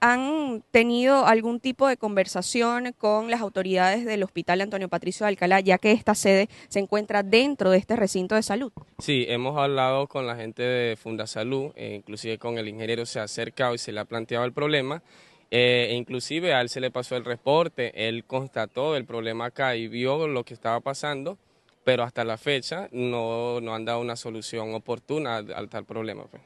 ¿Han 0.00 0.62
tenido 0.70 1.26
algún 1.26 1.58
tipo 1.58 1.88
de 1.88 1.96
conversación 1.96 2.92
con 2.96 3.30
las 3.30 3.40
autoridades 3.40 4.04
del 4.04 4.22
Hospital 4.22 4.60
Antonio 4.60 4.88
Patricio 4.88 5.24
de 5.24 5.28
Alcalá, 5.28 5.60
ya 5.60 5.78
que 5.78 5.90
esta 5.90 6.14
sede 6.14 6.48
se 6.68 6.78
encuentra 6.78 7.22
dentro 7.22 7.70
de 7.70 7.78
este 7.78 7.96
recinto 7.96 8.34
de 8.36 8.42
salud? 8.42 8.72
Sí, 8.98 9.26
hemos 9.28 9.58
hablado 9.58 10.06
con 10.06 10.26
la 10.26 10.36
gente 10.36 10.62
de 10.62 10.96
Fundasalud, 10.96 11.72
e 11.74 11.96
inclusive 11.96 12.38
con 12.38 12.58
el 12.58 12.68
ingeniero 12.68 13.06
se 13.06 13.18
ha 13.18 13.24
acercado 13.24 13.74
y 13.74 13.78
se 13.78 13.90
le 13.90 14.00
ha 14.00 14.04
planteado 14.04 14.44
el 14.44 14.52
problema. 14.52 15.02
Eh, 15.50 15.88
e 15.90 15.94
inclusive 15.94 16.54
a 16.54 16.60
él 16.60 16.68
se 16.68 16.80
le 16.80 16.90
pasó 16.90 17.16
el 17.16 17.24
reporte, 17.24 18.08
él 18.08 18.24
constató 18.24 18.96
el 18.96 19.04
problema 19.04 19.46
acá 19.46 19.74
y 19.74 19.88
vio 19.88 20.28
lo 20.28 20.44
que 20.44 20.54
estaba 20.54 20.78
pasando, 20.80 21.38
pero 21.84 22.04
hasta 22.04 22.22
la 22.24 22.36
fecha 22.36 22.88
no, 22.92 23.60
no 23.60 23.74
han 23.74 23.84
dado 23.84 24.00
una 24.00 24.14
solución 24.14 24.74
oportuna 24.74 25.38
al 25.38 25.68
tal 25.68 25.84
problema. 25.84 26.24
Pues. 26.30 26.42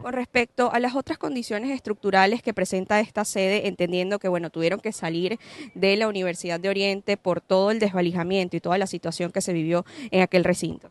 Con 0.00 0.12
respecto 0.12 0.72
a 0.72 0.78
las 0.80 0.94
otras 0.94 1.18
condiciones 1.18 1.70
estructurales 1.70 2.42
que 2.42 2.54
presenta 2.54 3.00
esta 3.00 3.24
sede, 3.24 3.68
entendiendo 3.68 4.18
que 4.18 4.28
bueno, 4.28 4.50
tuvieron 4.50 4.80
que 4.80 4.92
salir 4.92 5.38
de 5.74 5.96
la 5.96 6.08
Universidad 6.08 6.60
de 6.60 6.68
Oriente 6.68 7.16
por 7.16 7.40
todo 7.40 7.70
el 7.70 7.78
desvalijamiento 7.78 8.56
y 8.56 8.60
toda 8.60 8.78
la 8.78 8.86
situación 8.86 9.32
que 9.32 9.40
se 9.40 9.52
vivió 9.52 9.84
en 10.10 10.22
aquel 10.22 10.44
recinto. 10.44 10.90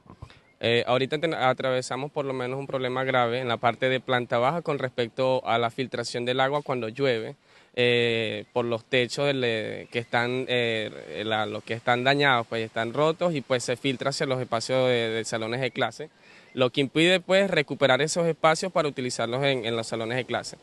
Eh, 0.65 0.85
ahorita 0.87 1.17
atravesamos 1.49 2.09
por 2.09 2.23
lo 2.23 2.31
menos 2.31 2.57
un 2.57 2.67
problema 2.67 3.03
grave 3.03 3.39
en 3.39 3.49
la 3.49 3.57
parte 3.57 3.89
de 3.89 3.99
planta 3.99 4.37
baja 4.37 4.61
con 4.61 4.79
respecto 4.79 5.45
a 5.45 5.57
la 5.57 5.69
filtración 5.69 6.23
del 6.23 6.39
agua 6.39 6.61
cuando 6.61 6.87
llueve. 6.87 7.35
Eh, 7.75 8.45
por 8.53 8.65
los 8.65 8.85
techos 8.85 9.33
que 9.33 9.87
están 9.91 10.45
eh, 10.47 11.23
los 11.25 11.63
que 11.63 11.73
están 11.73 12.03
dañados 12.03 12.45
pues 12.45 12.63
están 12.63 12.93
rotos 12.93 13.33
y 13.33 13.41
pues 13.41 13.63
se 13.63 13.75
filtra 13.75 14.11
hacia 14.11 14.27
los 14.27 14.39
espacios 14.39 14.87
de 14.87 15.23
salones 15.25 15.59
de 15.59 15.71
clase 15.71 16.11
lo 16.53 16.69
que 16.71 16.81
impide 16.81 17.19
pues 17.19 17.49
recuperar 17.49 18.01
esos 18.01 18.27
espacios 18.27 18.71
para 18.71 18.87
utilizarlos 18.87 19.43
en, 19.43 19.75
los 19.75 19.87
salones 19.87 20.17
de 20.17 20.25
clase. 20.25 20.57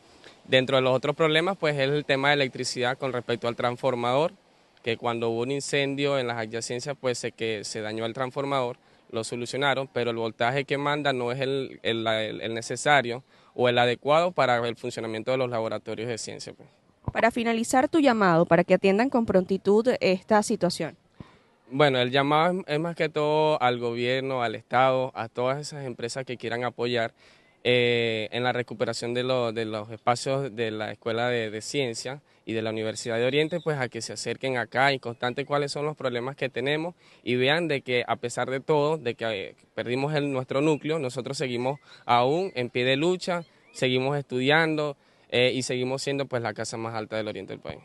Dentro 0.47 0.77
de 0.77 0.81
los 0.81 0.95
otros 0.95 1.15
problemas 1.15 1.57
pues 1.57 1.75
es 1.75 1.89
el 1.89 2.05
tema 2.05 2.29
de 2.29 2.35
electricidad 2.35 2.97
con 2.97 3.13
respecto 3.13 3.47
al 3.47 3.55
transformador, 3.55 4.33
que 4.83 4.97
cuando 4.97 5.29
hubo 5.29 5.41
un 5.41 5.51
incendio 5.51 6.17
en 6.17 6.27
las 6.27 6.37
adyacencias 6.37 6.95
pues 6.99 7.17
se, 7.17 7.31
que 7.31 7.63
se 7.63 7.81
dañó 7.81 8.05
el 8.05 8.13
transformador, 8.13 8.77
lo 9.11 9.23
solucionaron, 9.23 9.87
pero 9.91 10.11
el 10.11 10.17
voltaje 10.17 10.63
que 10.63 10.77
manda 10.77 11.13
no 11.13 11.31
es 11.31 11.39
el, 11.41 11.79
necesario 12.53 13.23
o 13.53 13.67
el 13.69 13.77
adecuado 13.77 14.31
para 14.31 14.65
el 14.67 14.75
funcionamiento 14.75 15.31
de 15.31 15.37
los 15.37 15.49
laboratorios 15.49 16.07
de 16.07 16.17
ciencia. 16.17 16.53
Pues. 16.53 16.67
Para 17.11 17.29
finalizar 17.29 17.89
tu 17.89 17.99
llamado, 17.99 18.45
para 18.45 18.63
que 18.63 18.73
atiendan 18.73 19.09
con 19.09 19.25
prontitud 19.25 19.87
esta 19.99 20.41
situación. 20.43 20.95
Bueno, 21.73 21.99
el 21.99 22.11
llamado 22.11 22.65
es 22.67 22.79
más 22.81 22.97
que 22.97 23.07
todo 23.07 23.61
al 23.61 23.79
gobierno, 23.79 24.43
al 24.43 24.55
Estado, 24.55 25.13
a 25.15 25.29
todas 25.29 25.57
esas 25.57 25.85
empresas 25.85 26.25
que 26.25 26.35
quieran 26.35 26.65
apoyar 26.65 27.13
eh, 27.63 28.27
en 28.33 28.43
la 28.43 28.51
recuperación 28.51 29.13
de, 29.13 29.23
los 29.23 29.89
espacios 29.89 30.53
de 30.53 30.69
la 30.69 30.91
Escuela 30.91 31.29
de, 31.29 31.61
Ciencia 31.61 32.21
y 32.45 32.51
de 32.51 32.61
la 32.61 32.71
Universidad 32.71 33.15
de 33.15 33.25
Oriente, 33.25 33.61
pues 33.61 33.79
a 33.79 33.87
que 33.87 34.01
se 34.01 34.11
acerquen 34.11 34.57
acá 34.57 34.91
y 34.91 34.99
constante 34.99 35.45
cuáles 35.45 35.71
son 35.71 35.85
los 35.85 35.95
problemas 35.95 36.35
que 36.35 36.49
tenemos 36.49 36.93
y 37.23 37.35
vean 37.35 37.69
de 37.69 37.81
que 37.83 38.03
a 38.05 38.17
pesar 38.17 38.49
de 38.49 38.59
todo, 38.59 38.97
de 38.97 39.15
que 39.15 39.25
eh, 39.29 39.55
perdimos 39.73 40.13
el, 40.13 40.29
nuestro 40.33 40.59
núcleo, 40.59 40.99
nosotros 40.99 41.37
seguimos 41.37 41.79
aún 42.05 42.51
en 42.53 42.69
pie 42.69 42.83
de 42.83 42.97
lucha, 42.97 43.45
seguimos 43.71 44.17
estudiando 44.17 44.97
eh, 45.29 45.53
y 45.55 45.61
seguimos 45.61 46.01
siendo 46.01 46.25
pues 46.25 46.41
la 46.41 46.53
casa 46.53 46.75
más 46.75 46.95
alta 46.95 47.15
del 47.15 47.29
oriente 47.29 47.53
del 47.53 47.61
país. 47.61 47.79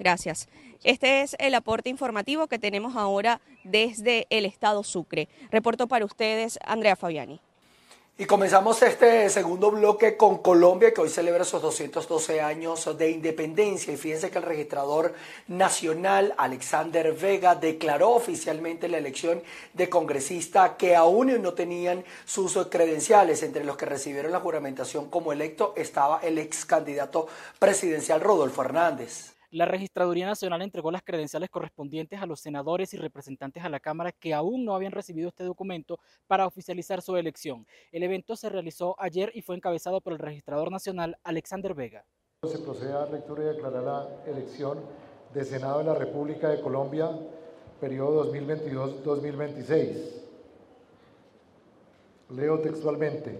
Gracias. 0.00 0.48
Este 0.82 1.20
es 1.20 1.36
el 1.38 1.54
aporte 1.54 1.90
informativo 1.90 2.46
que 2.46 2.58
tenemos 2.58 2.96
ahora 2.96 3.42
desde 3.64 4.26
el 4.30 4.46
estado 4.46 4.82
Sucre. 4.82 5.28
Reporto 5.50 5.88
para 5.88 6.06
ustedes 6.06 6.58
Andrea 6.64 6.96
Fabiani. 6.96 7.38
Y 8.16 8.24
comenzamos 8.24 8.80
este 8.82 9.28
segundo 9.28 9.70
bloque 9.70 10.16
con 10.16 10.38
Colombia, 10.38 10.94
que 10.94 11.02
hoy 11.02 11.10
celebra 11.10 11.44
sus 11.44 11.60
212 11.60 12.40
años 12.40 12.96
de 12.96 13.10
independencia. 13.10 13.92
Y 13.92 13.98
fíjense 13.98 14.30
que 14.30 14.38
el 14.38 14.44
registrador 14.44 15.14
nacional, 15.48 16.34
Alexander 16.38 17.12
Vega, 17.12 17.54
declaró 17.54 18.12
oficialmente 18.12 18.88
la 18.88 18.98
elección 18.98 19.42
de 19.74 19.90
congresista 19.90 20.78
que 20.78 20.96
aún 20.96 21.42
no 21.42 21.52
tenían 21.52 22.04
sus 22.24 22.58
credenciales. 22.70 23.42
Entre 23.42 23.64
los 23.64 23.76
que 23.76 23.84
recibieron 23.84 24.32
la 24.32 24.40
juramentación 24.40 25.10
como 25.10 25.32
electo 25.32 25.74
estaba 25.76 26.20
el 26.22 26.38
ex 26.38 26.64
candidato 26.64 27.26
presidencial 27.58 28.22
Rodolfo 28.22 28.62
Hernández. 28.62 29.39
La 29.52 29.64
Registraduría 29.64 30.26
Nacional 30.26 30.62
entregó 30.62 30.92
las 30.92 31.02
credenciales 31.02 31.50
correspondientes 31.50 32.22
a 32.22 32.26
los 32.26 32.38
senadores 32.38 32.94
y 32.94 32.98
representantes 32.98 33.64
a 33.64 33.68
la 33.68 33.80
Cámara 33.80 34.12
que 34.12 34.32
aún 34.32 34.64
no 34.64 34.76
habían 34.76 34.92
recibido 34.92 35.28
este 35.28 35.42
documento 35.42 35.98
para 36.28 36.46
oficializar 36.46 37.02
su 37.02 37.16
elección. 37.16 37.66
El 37.90 38.04
evento 38.04 38.36
se 38.36 38.48
realizó 38.48 38.94
ayer 39.00 39.32
y 39.34 39.42
fue 39.42 39.56
encabezado 39.56 40.00
por 40.02 40.12
el 40.12 40.20
Registrador 40.20 40.70
Nacional 40.70 41.18
Alexander 41.24 41.74
Vega. 41.74 42.06
Se 42.44 42.60
procede 42.60 42.92
a 42.92 43.06
lectura 43.06 43.42
y 43.42 43.46
declarar 43.48 43.82
la 43.82 44.08
elección 44.24 44.78
de 45.34 45.44
Senado 45.44 45.78
de 45.78 45.84
la 45.84 45.94
República 45.94 46.48
de 46.48 46.60
Colombia, 46.60 47.10
periodo 47.80 48.32
2022-2026. 48.32 50.12
Leo 52.36 52.60
textualmente. 52.60 53.36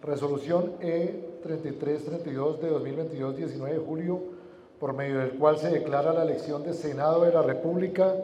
Resolución 0.00 0.78
E3332 0.80 2.60
de 2.60 2.68
2022, 2.70 3.36
19 3.36 3.74
de 3.74 3.84
julio 3.84 4.37
por 4.78 4.94
medio 4.94 5.18
del 5.18 5.32
cual 5.32 5.58
se 5.58 5.70
declara 5.70 6.12
la 6.12 6.22
elección 6.22 6.62
de 6.62 6.74
Senado 6.74 7.24
de 7.24 7.32
la 7.32 7.42
República, 7.42 8.14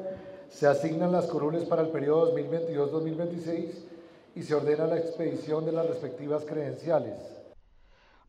se 0.49 0.67
asignan 0.67 1.13
las 1.13 1.27
curules 1.27 1.65
para 1.65 1.83
el 1.83 1.89
periodo 1.89 2.37
2022-2026 2.37 3.71
y 4.37 4.43
se 4.43 4.55
ordena 4.55 4.87
la 4.87 4.99
expedición 4.99 5.65
de 5.65 5.73
las 5.73 5.87
respectivas 5.87 6.45
credenciales. 6.45 7.15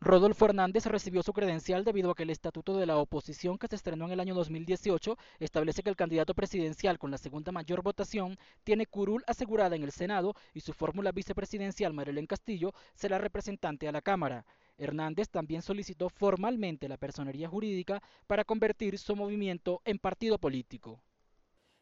Rodolfo 0.00 0.44
Hernández 0.44 0.86
recibió 0.86 1.22
su 1.22 1.32
credencial 1.32 1.82
debido 1.82 2.10
a 2.10 2.14
que 2.14 2.24
el 2.24 2.30
Estatuto 2.30 2.76
de 2.76 2.84
la 2.84 2.98
Oposición 2.98 3.58
que 3.58 3.66
se 3.66 3.76
estrenó 3.76 4.04
en 4.04 4.12
el 4.12 4.20
año 4.20 4.34
2018 4.34 5.16
establece 5.40 5.82
que 5.82 5.88
el 5.88 5.96
candidato 5.96 6.34
presidencial 6.34 6.98
con 6.98 7.10
la 7.10 7.18
segunda 7.18 7.50
mayor 7.50 7.82
votación 7.82 8.38
tiene 8.62 8.86
curul 8.86 9.24
asegurada 9.26 9.74
en 9.74 9.82
el 9.82 9.92
Senado 9.92 10.34
y 10.52 10.60
su 10.60 10.74
fórmula 10.74 11.12
vicepresidencial 11.12 11.94
Marilén 11.94 12.26
Castillo 12.26 12.74
será 12.94 13.18
representante 13.18 13.88
a 13.88 13.92
la 13.92 14.02
Cámara. 14.02 14.44
Hernández 14.78 15.28
también 15.28 15.62
solicitó 15.62 16.08
formalmente 16.08 16.88
la 16.88 16.96
personería 16.96 17.48
jurídica 17.48 18.02
para 18.26 18.44
convertir 18.44 18.98
su 18.98 19.16
movimiento 19.16 19.80
en 19.84 19.98
partido 19.98 20.38
político. 20.38 21.00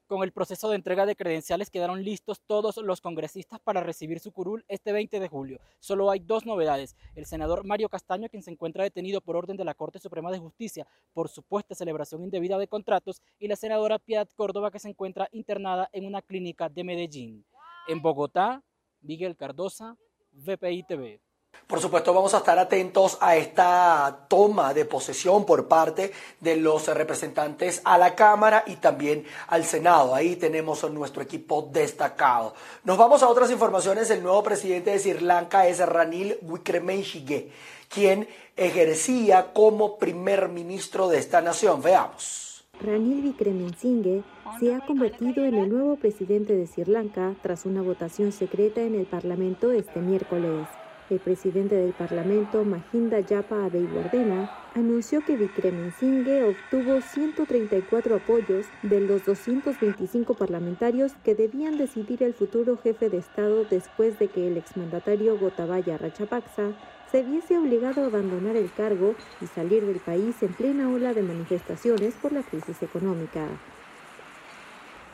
Con 0.06 0.22
el 0.22 0.32
proceso 0.32 0.68
de 0.68 0.76
entrega 0.76 1.06
de 1.06 1.16
credenciales 1.16 1.70
quedaron 1.70 2.04
listos 2.04 2.42
todos 2.46 2.76
los 2.76 3.00
congresistas 3.00 3.58
para 3.60 3.80
recibir 3.80 4.20
su 4.20 4.32
curul 4.32 4.62
este 4.68 4.92
20 4.92 5.18
de 5.18 5.28
julio. 5.28 5.60
Solo 5.80 6.10
hay 6.10 6.20
dos 6.20 6.44
novedades. 6.44 6.94
El 7.14 7.24
senador 7.24 7.64
Mario 7.64 7.88
Castaño, 7.88 8.28
quien 8.28 8.42
se 8.42 8.50
encuentra 8.50 8.84
detenido 8.84 9.22
por 9.22 9.34
orden 9.34 9.56
de 9.56 9.64
la 9.64 9.72
Corte 9.72 9.98
Suprema 9.98 10.30
de 10.30 10.38
Justicia 10.38 10.86
por 11.14 11.30
supuesta 11.30 11.74
celebración 11.74 12.22
indebida 12.22 12.58
de 12.58 12.68
contratos, 12.68 13.22
y 13.38 13.48
la 13.48 13.56
senadora 13.56 13.98
Piedad 13.98 14.28
Córdoba, 14.36 14.70
que 14.70 14.78
se 14.78 14.90
encuentra 14.90 15.28
internada 15.32 15.88
en 15.92 16.04
una 16.04 16.20
clínica 16.20 16.68
de 16.68 16.84
Medellín. 16.84 17.46
En 17.88 18.02
Bogotá, 18.02 18.62
Miguel 19.00 19.36
Cardosa, 19.36 19.96
VPI 20.32 20.82
TV. 20.82 21.20
Por 21.66 21.80
supuesto, 21.80 22.12
vamos 22.12 22.34
a 22.34 22.38
estar 22.38 22.58
atentos 22.58 23.16
a 23.22 23.36
esta 23.36 24.26
toma 24.28 24.74
de 24.74 24.84
posesión 24.84 25.46
por 25.46 25.66
parte 25.66 26.12
de 26.38 26.56
los 26.56 26.86
representantes 26.88 27.80
a 27.84 27.96
la 27.96 28.14
Cámara 28.14 28.64
y 28.66 28.76
también 28.76 29.24
al 29.48 29.64
Senado. 29.64 30.14
Ahí 30.14 30.36
tenemos 30.36 30.88
nuestro 30.92 31.22
equipo 31.22 31.70
destacado. 31.72 32.54
Nos 32.84 32.98
vamos 32.98 33.22
a 33.22 33.28
otras 33.28 33.50
informaciones. 33.50 34.10
El 34.10 34.22
nuevo 34.22 34.42
presidente 34.42 34.90
de 34.90 34.98
Sri 34.98 35.20
Lanka 35.20 35.66
es 35.66 35.78
Ranil 35.78 36.36
Wickremesinghe, 36.42 37.50
quien 37.88 38.28
ejercía 38.56 39.54
como 39.54 39.96
primer 39.96 40.50
ministro 40.50 41.08
de 41.08 41.18
esta 41.18 41.40
nación. 41.40 41.80
Veamos. 41.80 42.66
Ranil 42.78 43.24
Wickremesinghe 43.24 44.22
se 44.60 44.74
ha 44.74 44.84
convertido 44.84 45.42
en 45.42 45.54
el 45.54 45.70
nuevo 45.70 45.96
presidente 45.96 46.54
de 46.54 46.66
Sri 46.66 46.84
Lanka 46.84 47.34
tras 47.42 47.64
una 47.64 47.80
votación 47.80 48.32
secreta 48.32 48.82
en 48.82 48.96
el 48.96 49.06
Parlamento 49.06 49.72
este 49.72 50.00
miércoles. 50.00 50.66
El 51.10 51.20
presidente 51.20 51.74
del 51.74 51.92
Parlamento, 51.92 52.64
Mahinda 52.64 53.20
Yapa 53.20 53.66
Abeiwardena, 53.66 54.50
anunció 54.74 55.20
que 55.20 55.36
Vikremesinghe 55.36 56.44
obtuvo 56.44 57.02
134 57.02 58.16
apoyos 58.16 58.64
de 58.82 59.00
los 59.00 59.22
225 59.26 60.32
parlamentarios 60.32 61.12
que 61.22 61.34
debían 61.34 61.76
decidir 61.76 62.22
el 62.22 62.32
futuro 62.32 62.78
jefe 62.78 63.10
de 63.10 63.18
Estado 63.18 63.66
después 63.66 64.18
de 64.18 64.28
que 64.28 64.48
el 64.48 64.56
exmandatario 64.56 65.38
Gotabaya 65.38 65.98
Rajapaksa 65.98 66.72
se 67.12 67.22
viese 67.22 67.58
obligado 67.58 68.02
a 68.02 68.06
abandonar 68.06 68.56
el 68.56 68.72
cargo 68.72 69.14
y 69.42 69.46
salir 69.46 69.84
del 69.84 70.00
país 70.00 70.42
en 70.42 70.54
plena 70.54 70.88
ola 70.88 71.12
de 71.12 71.22
manifestaciones 71.22 72.14
por 72.14 72.32
la 72.32 72.42
crisis 72.42 72.82
económica. 72.82 73.46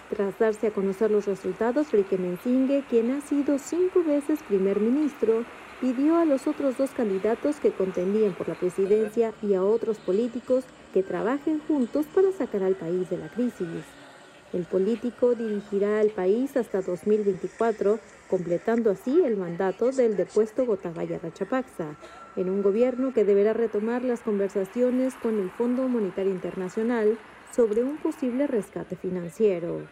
Tras 0.08 0.38
darse 0.38 0.68
a 0.68 0.72
conocer 0.72 1.10
los 1.10 1.26
resultados, 1.26 1.90
Vikremesinghe, 1.90 2.84
quien 2.88 3.10
ha 3.10 3.20
sido 3.20 3.58
cinco 3.58 4.02
veces 4.04 4.40
primer 4.44 4.80
ministro, 4.80 5.44
pidió 5.80 6.16
a 6.16 6.24
los 6.24 6.46
otros 6.46 6.76
dos 6.76 6.90
candidatos 6.90 7.56
que 7.56 7.72
contendían 7.72 8.34
por 8.34 8.48
la 8.48 8.54
presidencia 8.54 9.32
y 9.42 9.54
a 9.54 9.64
otros 9.64 9.98
políticos 9.98 10.64
que 10.92 11.02
trabajen 11.02 11.60
juntos 11.66 12.06
para 12.14 12.32
sacar 12.32 12.62
al 12.62 12.74
país 12.74 13.08
de 13.08 13.18
la 13.18 13.28
crisis. 13.28 13.84
El 14.52 14.64
político 14.64 15.34
dirigirá 15.36 16.00
al 16.00 16.10
país 16.10 16.56
hasta 16.56 16.82
2024, 16.82 18.00
completando 18.28 18.90
así 18.90 19.22
el 19.24 19.36
mandato 19.36 19.92
del 19.92 20.16
depuesto 20.16 20.66
Gotabaya 20.66 21.20
Rachapaksa, 21.20 21.96
en 22.34 22.50
un 22.50 22.60
gobierno 22.60 23.14
que 23.14 23.24
deberá 23.24 23.52
retomar 23.52 24.02
las 24.02 24.20
conversaciones 24.20 25.14
con 25.14 25.38
el 25.38 25.50
Fondo 25.50 25.88
Monetario 25.88 26.32
Internacional 26.32 27.16
sobre 27.54 27.84
un 27.84 27.96
posible 27.98 28.48
rescate 28.48 28.96
financiero. 28.96 29.82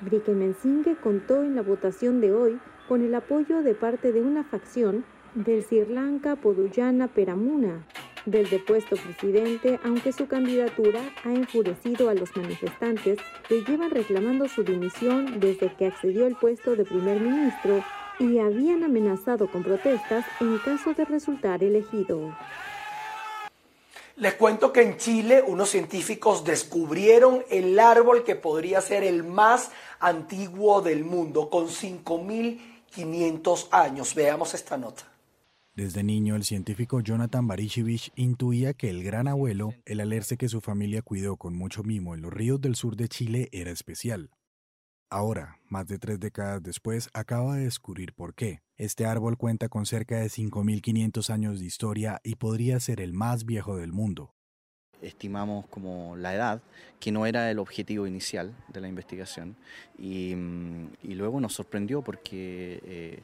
Briquemensingue 0.00 0.96
contó 0.96 1.44
en 1.44 1.54
la 1.54 1.62
votación 1.62 2.20
de 2.20 2.32
hoy 2.32 2.58
con 2.88 3.04
el 3.04 3.14
apoyo 3.14 3.62
de 3.62 3.74
parte 3.74 4.12
de 4.12 4.20
una 4.20 4.44
facción 4.44 5.04
del 5.34 5.62
Sri 5.62 5.86
Lanka 5.86 6.36
Poduyana 6.36 7.08
Peramuna, 7.08 7.86
del 8.26 8.48
depuesto 8.48 8.96
presidente, 8.96 9.80
aunque 9.84 10.12
su 10.12 10.26
candidatura 10.26 11.00
ha 11.24 11.32
enfurecido 11.32 12.08
a 12.08 12.14
los 12.14 12.36
manifestantes 12.36 13.18
que 13.48 13.62
llevan 13.62 13.90
reclamando 13.90 14.48
su 14.48 14.62
dimisión 14.62 15.40
desde 15.40 15.74
que 15.74 15.86
accedió 15.86 16.26
al 16.26 16.36
puesto 16.36 16.76
de 16.76 16.84
primer 16.84 17.20
ministro 17.20 17.82
y 18.18 18.38
habían 18.38 18.84
amenazado 18.84 19.50
con 19.50 19.62
protestas 19.62 20.24
en 20.40 20.58
caso 20.58 20.94
de 20.94 21.04
resultar 21.04 21.64
elegido. 21.64 22.32
Les 24.16 24.34
cuento 24.34 24.72
que 24.72 24.82
en 24.82 24.98
Chile 24.98 25.42
unos 25.44 25.70
científicos 25.70 26.44
descubrieron 26.44 27.44
el 27.50 27.78
árbol 27.78 28.24
que 28.24 28.36
podría 28.36 28.80
ser 28.82 29.02
el 29.04 29.24
más 29.24 29.70
antiguo 29.98 30.82
del 30.82 31.04
mundo, 31.04 31.48
con 31.48 31.68
5.500 32.92 33.68
años. 33.70 34.14
Veamos 34.14 34.54
esta 34.54 34.76
nota. 34.76 35.04
Desde 35.74 36.02
niño, 36.02 36.36
el 36.36 36.44
científico 36.44 37.00
Jonathan 37.00 37.46
Barishevich 37.46 38.12
intuía 38.14 38.74
que 38.74 38.90
el 38.90 39.02
gran 39.02 39.26
abuelo, 39.26 39.74
el 39.86 40.00
alerce 40.00 40.36
que 40.36 40.50
su 40.50 40.60
familia 40.60 41.00
cuidó 41.00 41.36
con 41.36 41.54
mucho 41.54 41.82
mimo 41.82 42.14
en 42.14 42.20
los 42.20 42.32
ríos 42.32 42.60
del 42.60 42.76
sur 42.76 42.94
de 42.94 43.08
Chile, 43.08 43.48
era 43.52 43.70
especial. 43.70 44.30
Ahora, 45.08 45.58
más 45.68 45.86
de 45.86 45.98
tres 45.98 46.20
décadas 46.20 46.62
después, 46.62 47.08
acaba 47.14 47.56
de 47.56 47.64
descubrir 47.64 48.12
por 48.12 48.34
qué. 48.34 48.60
Este 48.76 49.06
árbol 49.06 49.36
cuenta 49.36 49.68
con 49.68 49.86
cerca 49.86 50.18
de 50.18 50.26
5.500 50.26 51.30
años 51.30 51.58
de 51.58 51.66
historia 51.66 52.20
y 52.22 52.36
podría 52.36 52.80
ser 52.80 53.00
el 53.00 53.12
más 53.12 53.44
viejo 53.44 53.76
del 53.76 53.92
mundo. 53.92 54.34
Estimamos 55.02 55.66
como 55.66 56.16
la 56.16 56.34
edad, 56.34 56.62
que 57.00 57.12
no 57.12 57.26
era 57.26 57.50
el 57.50 57.58
objetivo 57.58 58.06
inicial 58.06 58.54
de 58.68 58.80
la 58.80 58.88
investigación, 58.88 59.56
y, 59.98 60.34
luego 61.02 61.40
nos 61.40 61.54
sorprendió 61.54 62.02
porque 62.02 62.80
eh, 62.84 63.22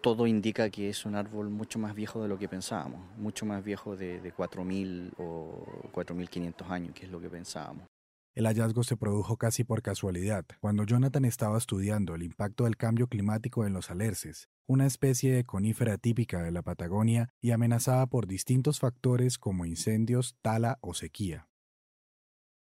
todo 0.00 0.26
indica 0.26 0.68
que 0.68 0.88
es 0.88 1.06
un 1.06 1.14
árbol 1.14 1.48
mucho 1.48 1.78
más 1.78 1.94
viejo 1.94 2.22
de 2.22 2.28
lo 2.28 2.38
que 2.38 2.48
pensábamos, 2.48 3.00
mucho 3.16 3.46
más 3.46 3.64
viejo 3.64 3.96
de, 3.96 4.20
de 4.20 4.34
4.000 4.34 5.12
o 5.18 5.90
4.500 5.92 6.70
años, 6.70 6.94
que 6.94 7.06
es 7.06 7.10
lo 7.10 7.20
que 7.20 7.30
pensábamos. 7.30 7.93
El 8.34 8.46
hallazgo 8.46 8.82
se 8.82 8.96
produjo 8.96 9.36
casi 9.36 9.62
por 9.62 9.80
casualidad, 9.80 10.44
cuando 10.60 10.82
Jonathan 10.82 11.24
estaba 11.24 11.56
estudiando 11.56 12.16
el 12.16 12.24
impacto 12.24 12.64
del 12.64 12.76
cambio 12.76 13.06
climático 13.06 13.64
en 13.64 13.72
los 13.72 13.92
alerces, 13.92 14.48
una 14.66 14.86
especie 14.86 15.32
de 15.32 15.44
conífera 15.44 15.98
típica 15.98 16.42
de 16.42 16.50
la 16.50 16.62
Patagonia 16.62 17.28
y 17.40 17.52
amenazada 17.52 18.06
por 18.08 18.26
distintos 18.26 18.80
factores 18.80 19.38
como 19.38 19.66
incendios, 19.66 20.36
tala 20.42 20.78
o 20.80 20.94
sequía. 20.94 21.46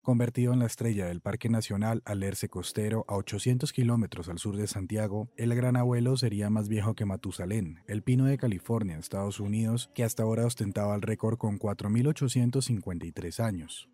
Convertido 0.02 0.52
en 0.52 0.58
la 0.58 0.66
estrella 0.66 1.06
del 1.06 1.22
Parque 1.22 1.48
Nacional 1.48 2.02
Alerce 2.04 2.48
Costero 2.48 3.06
a 3.08 3.16
800 3.16 3.72
kilómetros 3.72 4.28
al 4.28 4.38
sur 4.38 4.58
de 4.58 4.66
Santiago, 4.66 5.30
el 5.36 5.54
gran 5.54 5.76
abuelo 5.76 6.18
sería 6.18 6.50
más 6.50 6.68
viejo 6.68 6.94
que 6.94 7.06
Matusalén, 7.06 7.80
el 7.88 8.02
pino 8.02 8.26
de 8.26 8.36
California, 8.36 8.98
Estados 8.98 9.40
Unidos, 9.40 9.90
que 9.94 10.04
hasta 10.04 10.22
ahora 10.22 10.44
ostentaba 10.44 10.94
el 10.94 11.02
récord 11.02 11.38
con 11.38 11.58
4.853 11.58 13.42
años. 13.42 13.88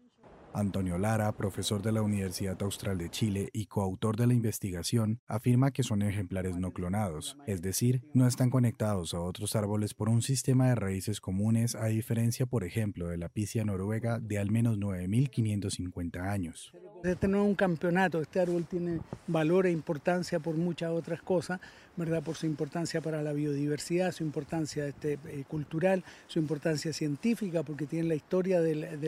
Antonio 0.54 0.98
Lara, 0.98 1.32
profesor 1.32 1.82
de 1.82 1.92
la 1.92 2.02
Universidad 2.02 2.60
Austral 2.62 2.98
de 2.98 3.10
Chile 3.10 3.48
y 3.52 3.66
coautor 3.66 4.16
de 4.16 4.26
la 4.26 4.34
investigación, 4.34 5.20
afirma 5.26 5.70
que 5.70 5.82
son 5.82 6.02
ejemplares 6.02 6.56
no 6.56 6.72
clonados, 6.72 7.38
es 7.46 7.62
decir, 7.62 8.02
no 8.14 8.26
están 8.26 8.50
conectados 8.50 9.14
a 9.14 9.20
otros 9.20 9.56
árboles 9.56 9.94
por 9.94 10.08
un 10.08 10.22
sistema 10.22 10.68
de 10.68 10.74
raíces 10.74 11.20
comunes 11.20 11.74
a 11.74 11.86
diferencia, 11.86 12.46
por 12.46 12.64
ejemplo, 12.64 13.08
de 13.08 13.18
la 13.18 13.28
picia 13.28 13.64
noruega 13.64 14.18
de 14.18 14.38
al 14.38 14.50
menos 14.50 14.78
9.550 14.78 16.20
años. 16.20 16.72
Este 17.04 17.26
no 17.26 17.42
es 17.42 17.48
un 17.48 17.54
campeonato, 17.54 18.20
este 18.20 18.40
árbol 18.40 18.66
tiene 18.66 19.00
valor 19.26 19.66
e 19.66 19.72
importancia 19.72 20.38
por 20.38 20.56
muchas 20.56 20.90
otras 20.90 21.20
cosas, 21.22 21.60
¿verdad? 21.96 22.22
por 22.22 22.36
su 22.36 22.46
importancia 22.46 23.00
para 23.00 23.22
la 23.22 23.32
biodiversidad, 23.32 24.12
su 24.12 24.24
importancia 24.24 24.86
este, 24.86 25.18
eh, 25.26 25.44
cultural, 25.46 26.04
su 26.26 26.38
importancia 26.38 26.92
científica, 26.92 27.62
porque 27.62 27.86
tiene 27.86 28.08
la 28.08 28.14
historia 28.14 28.60
del, 28.60 29.00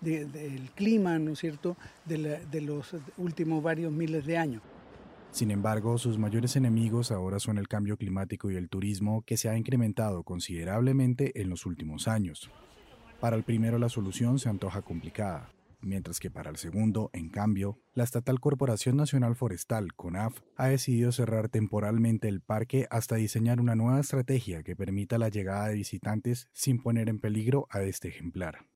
del 0.00 0.70
clima, 0.74 1.18
¿no 1.18 1.32
es 1.32 1.38
cierto?, 1.38 1.76
de, 2.04 2.60
los 2.60 2.94
últimos 3.16 3.62
varios 3.62 3.92
miles 3.92 4.24
de 4.24 4.38
años. 4.38 4.62
Sin 5.30 5.50
embargo, 5.50 5.96
sus 5.98 6.18
mayores 6.18 6.56
enemigos 6.56 7.10
ahora 7.10 7.40
son 7.40 7.58
el 7.58 7.66
cambio 7.66 7.96
climático 7.96 8.50
y 8.50 8.56
el 8.56 8.68
turismo, 8.68 9.22
que 9.22 9.36
se 9.36 9.48
ha 9.48 9.56
incrementado 9.56 10.22
considerablemente 10.22 11.40
en 11.40 11.48
los 11.48 11.64
últimos 11.64 12.06
años. 12.06 12.50
Para 13.18 13.36
el 13.36 13.42
primero 13.42 13.78
la 13.78 13.88
solución 13.88 14.38
se 14.38 14.48
antoja 14.48 14.82
complicada 14.82 15.50
mientras 15.82 16.20
que 16.20 16.30
para 16.30 16.50
el 16.50 16.56
segundo, 16.56 17.10
en 17.12 17.28
cambio, 17.28 17.78
la 17.94 18.04
estatal 18.04 18.40
Corporación 18.40 18.96
Nacional 18.96 19.36
Forestal, 19.36 19.94
CONAF, 19.94 20.40
ha 20.56 20.68
decidido 20.68 21.12
cerrar 21.12 21.48
temporalmente 21.48 22.28
el 22.28 22.40
parque 22.40 22.86
hasta 22.90 23.16
diseñar 23.16 23.60
una 23.60 23.74
nueva 23.74 24.00
estrategia 24.00 24.62
que 24.62 24.76
permita 24.76 25.18
la 25.18 25.28
llegada 25.28 25.68
de 25.68 25.74
visitantes 25.74 26.48
sin 26.52 26.82
poner 26.82 27.08
en 27.08 27.20
peligro 27.20 27.66
a 27.70 27.82
este 27.82 28.08
ejemplar 28.08 28.71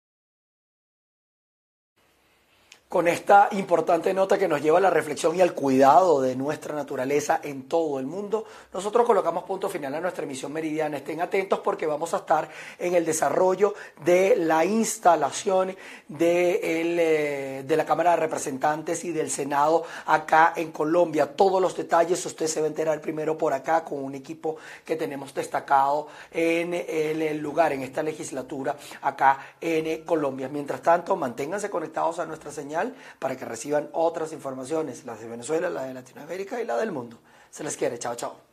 con 2.88 3.08
esta 3.08 3.48
importante 3.50 4.14
nota 4.14 4.38
que 4.38 4.46
nos 4.46 4.62
lleva 4.62 4.78
a 4.78 4.80
la 4.80 4.90
reflexión 4.90 5.34
y 5.34 5.40
al 5.40 5.54
cuidado 5.54 6.20
de 6.20 6.36
nuestra 6.36 6.72
naturaleza 6.72 7.40
en 7.42 7.64
todo 7.64 7.98
el 7.98 8.06
mundo, 8.06 8.44
nosotros 8.72 9.04
colocamos 9.04 9.42
punto 9.42 9.68
final 9.68 9.92
a 9.96 10.00
nuestra 10.00 10.22
emisión 10.22 10.52
meridiana. 10.52 10.98
Estén 10.98 11.20
atentos 11.20 11.58
porque 11.58 11.84
vamos 11.84 12.14
a 12.14 12.18
estar 12.18 12.48
en 12.78 12.94
el 12.94 13.04
desarrollo 13.04 13.74
de 14.04 14.36
la 14.36 14.64
instalación 14.64 15.74
de, 16.06 16.60
eh, 16.62 17.62
de 17.64 17.76
la 17.76 17.84
Cámara 17.84 18.12
de 18.12 18.18
Representantes 18.18 19.04
y 19.04 19.10
del 19.10 19.30
Senado 19.30 19.82
acá 20.06 20.52
en 20.54 20.70
Colombia. 20.70 21.34
Todos 21.34 21.60
los 21.60 21.76
detalles 21.76 22.24
usted 22.24 22.46
se 22.46 22.60
va 22.60 22.66
a 22.66 22.68
enterar 22.68 23.00
primero 23.00 23.36
por 23.36 23.52
acá 23.52 23.82
con 23.84 24.02
un 24.04 24.14
equipo 24.14 24.58
que 24.84 24.94
tenemos 24.94 25.34
destacado 25.34 26.06
en 26.30 26.72
el 26.72 27.38
lugar, 27.38 27.72
en 27.72 27.82
esta 27.82 28.04
legislatura 28.04 28.76
acá 29.02 29.40
en 29.60 30.04
Colombia. 30.04 30.48
Mientras 30.48 30.80
tanto, 30.82 31.16
manténganse 31.16 31.68
conectados 31.68 32.20
a 32.20 32.26
nuestra 32.26 32.52
señal 32.52 32.85
para 33.18 33.36
que 33.36 33.44
reciban 33.44 33.88
otras 33.92 34.32
informaciones, 34.32 35.04
las 35.04 35.20
de 35.20 35.28
Venezuela, 35.28 35.70
la 35.70 35.84
de 35.84 35.94
Latinoamérica 35.94 36.60
y 36.60 36.64
la 36.64 36.76
del 36.76 36.92
mundo. 36.92 37.18
Se 37.50 37.64
les 37.64 37.76
quiere, 37.76 37.98
chao, 37.98 38.14
chao. 38.14 38.45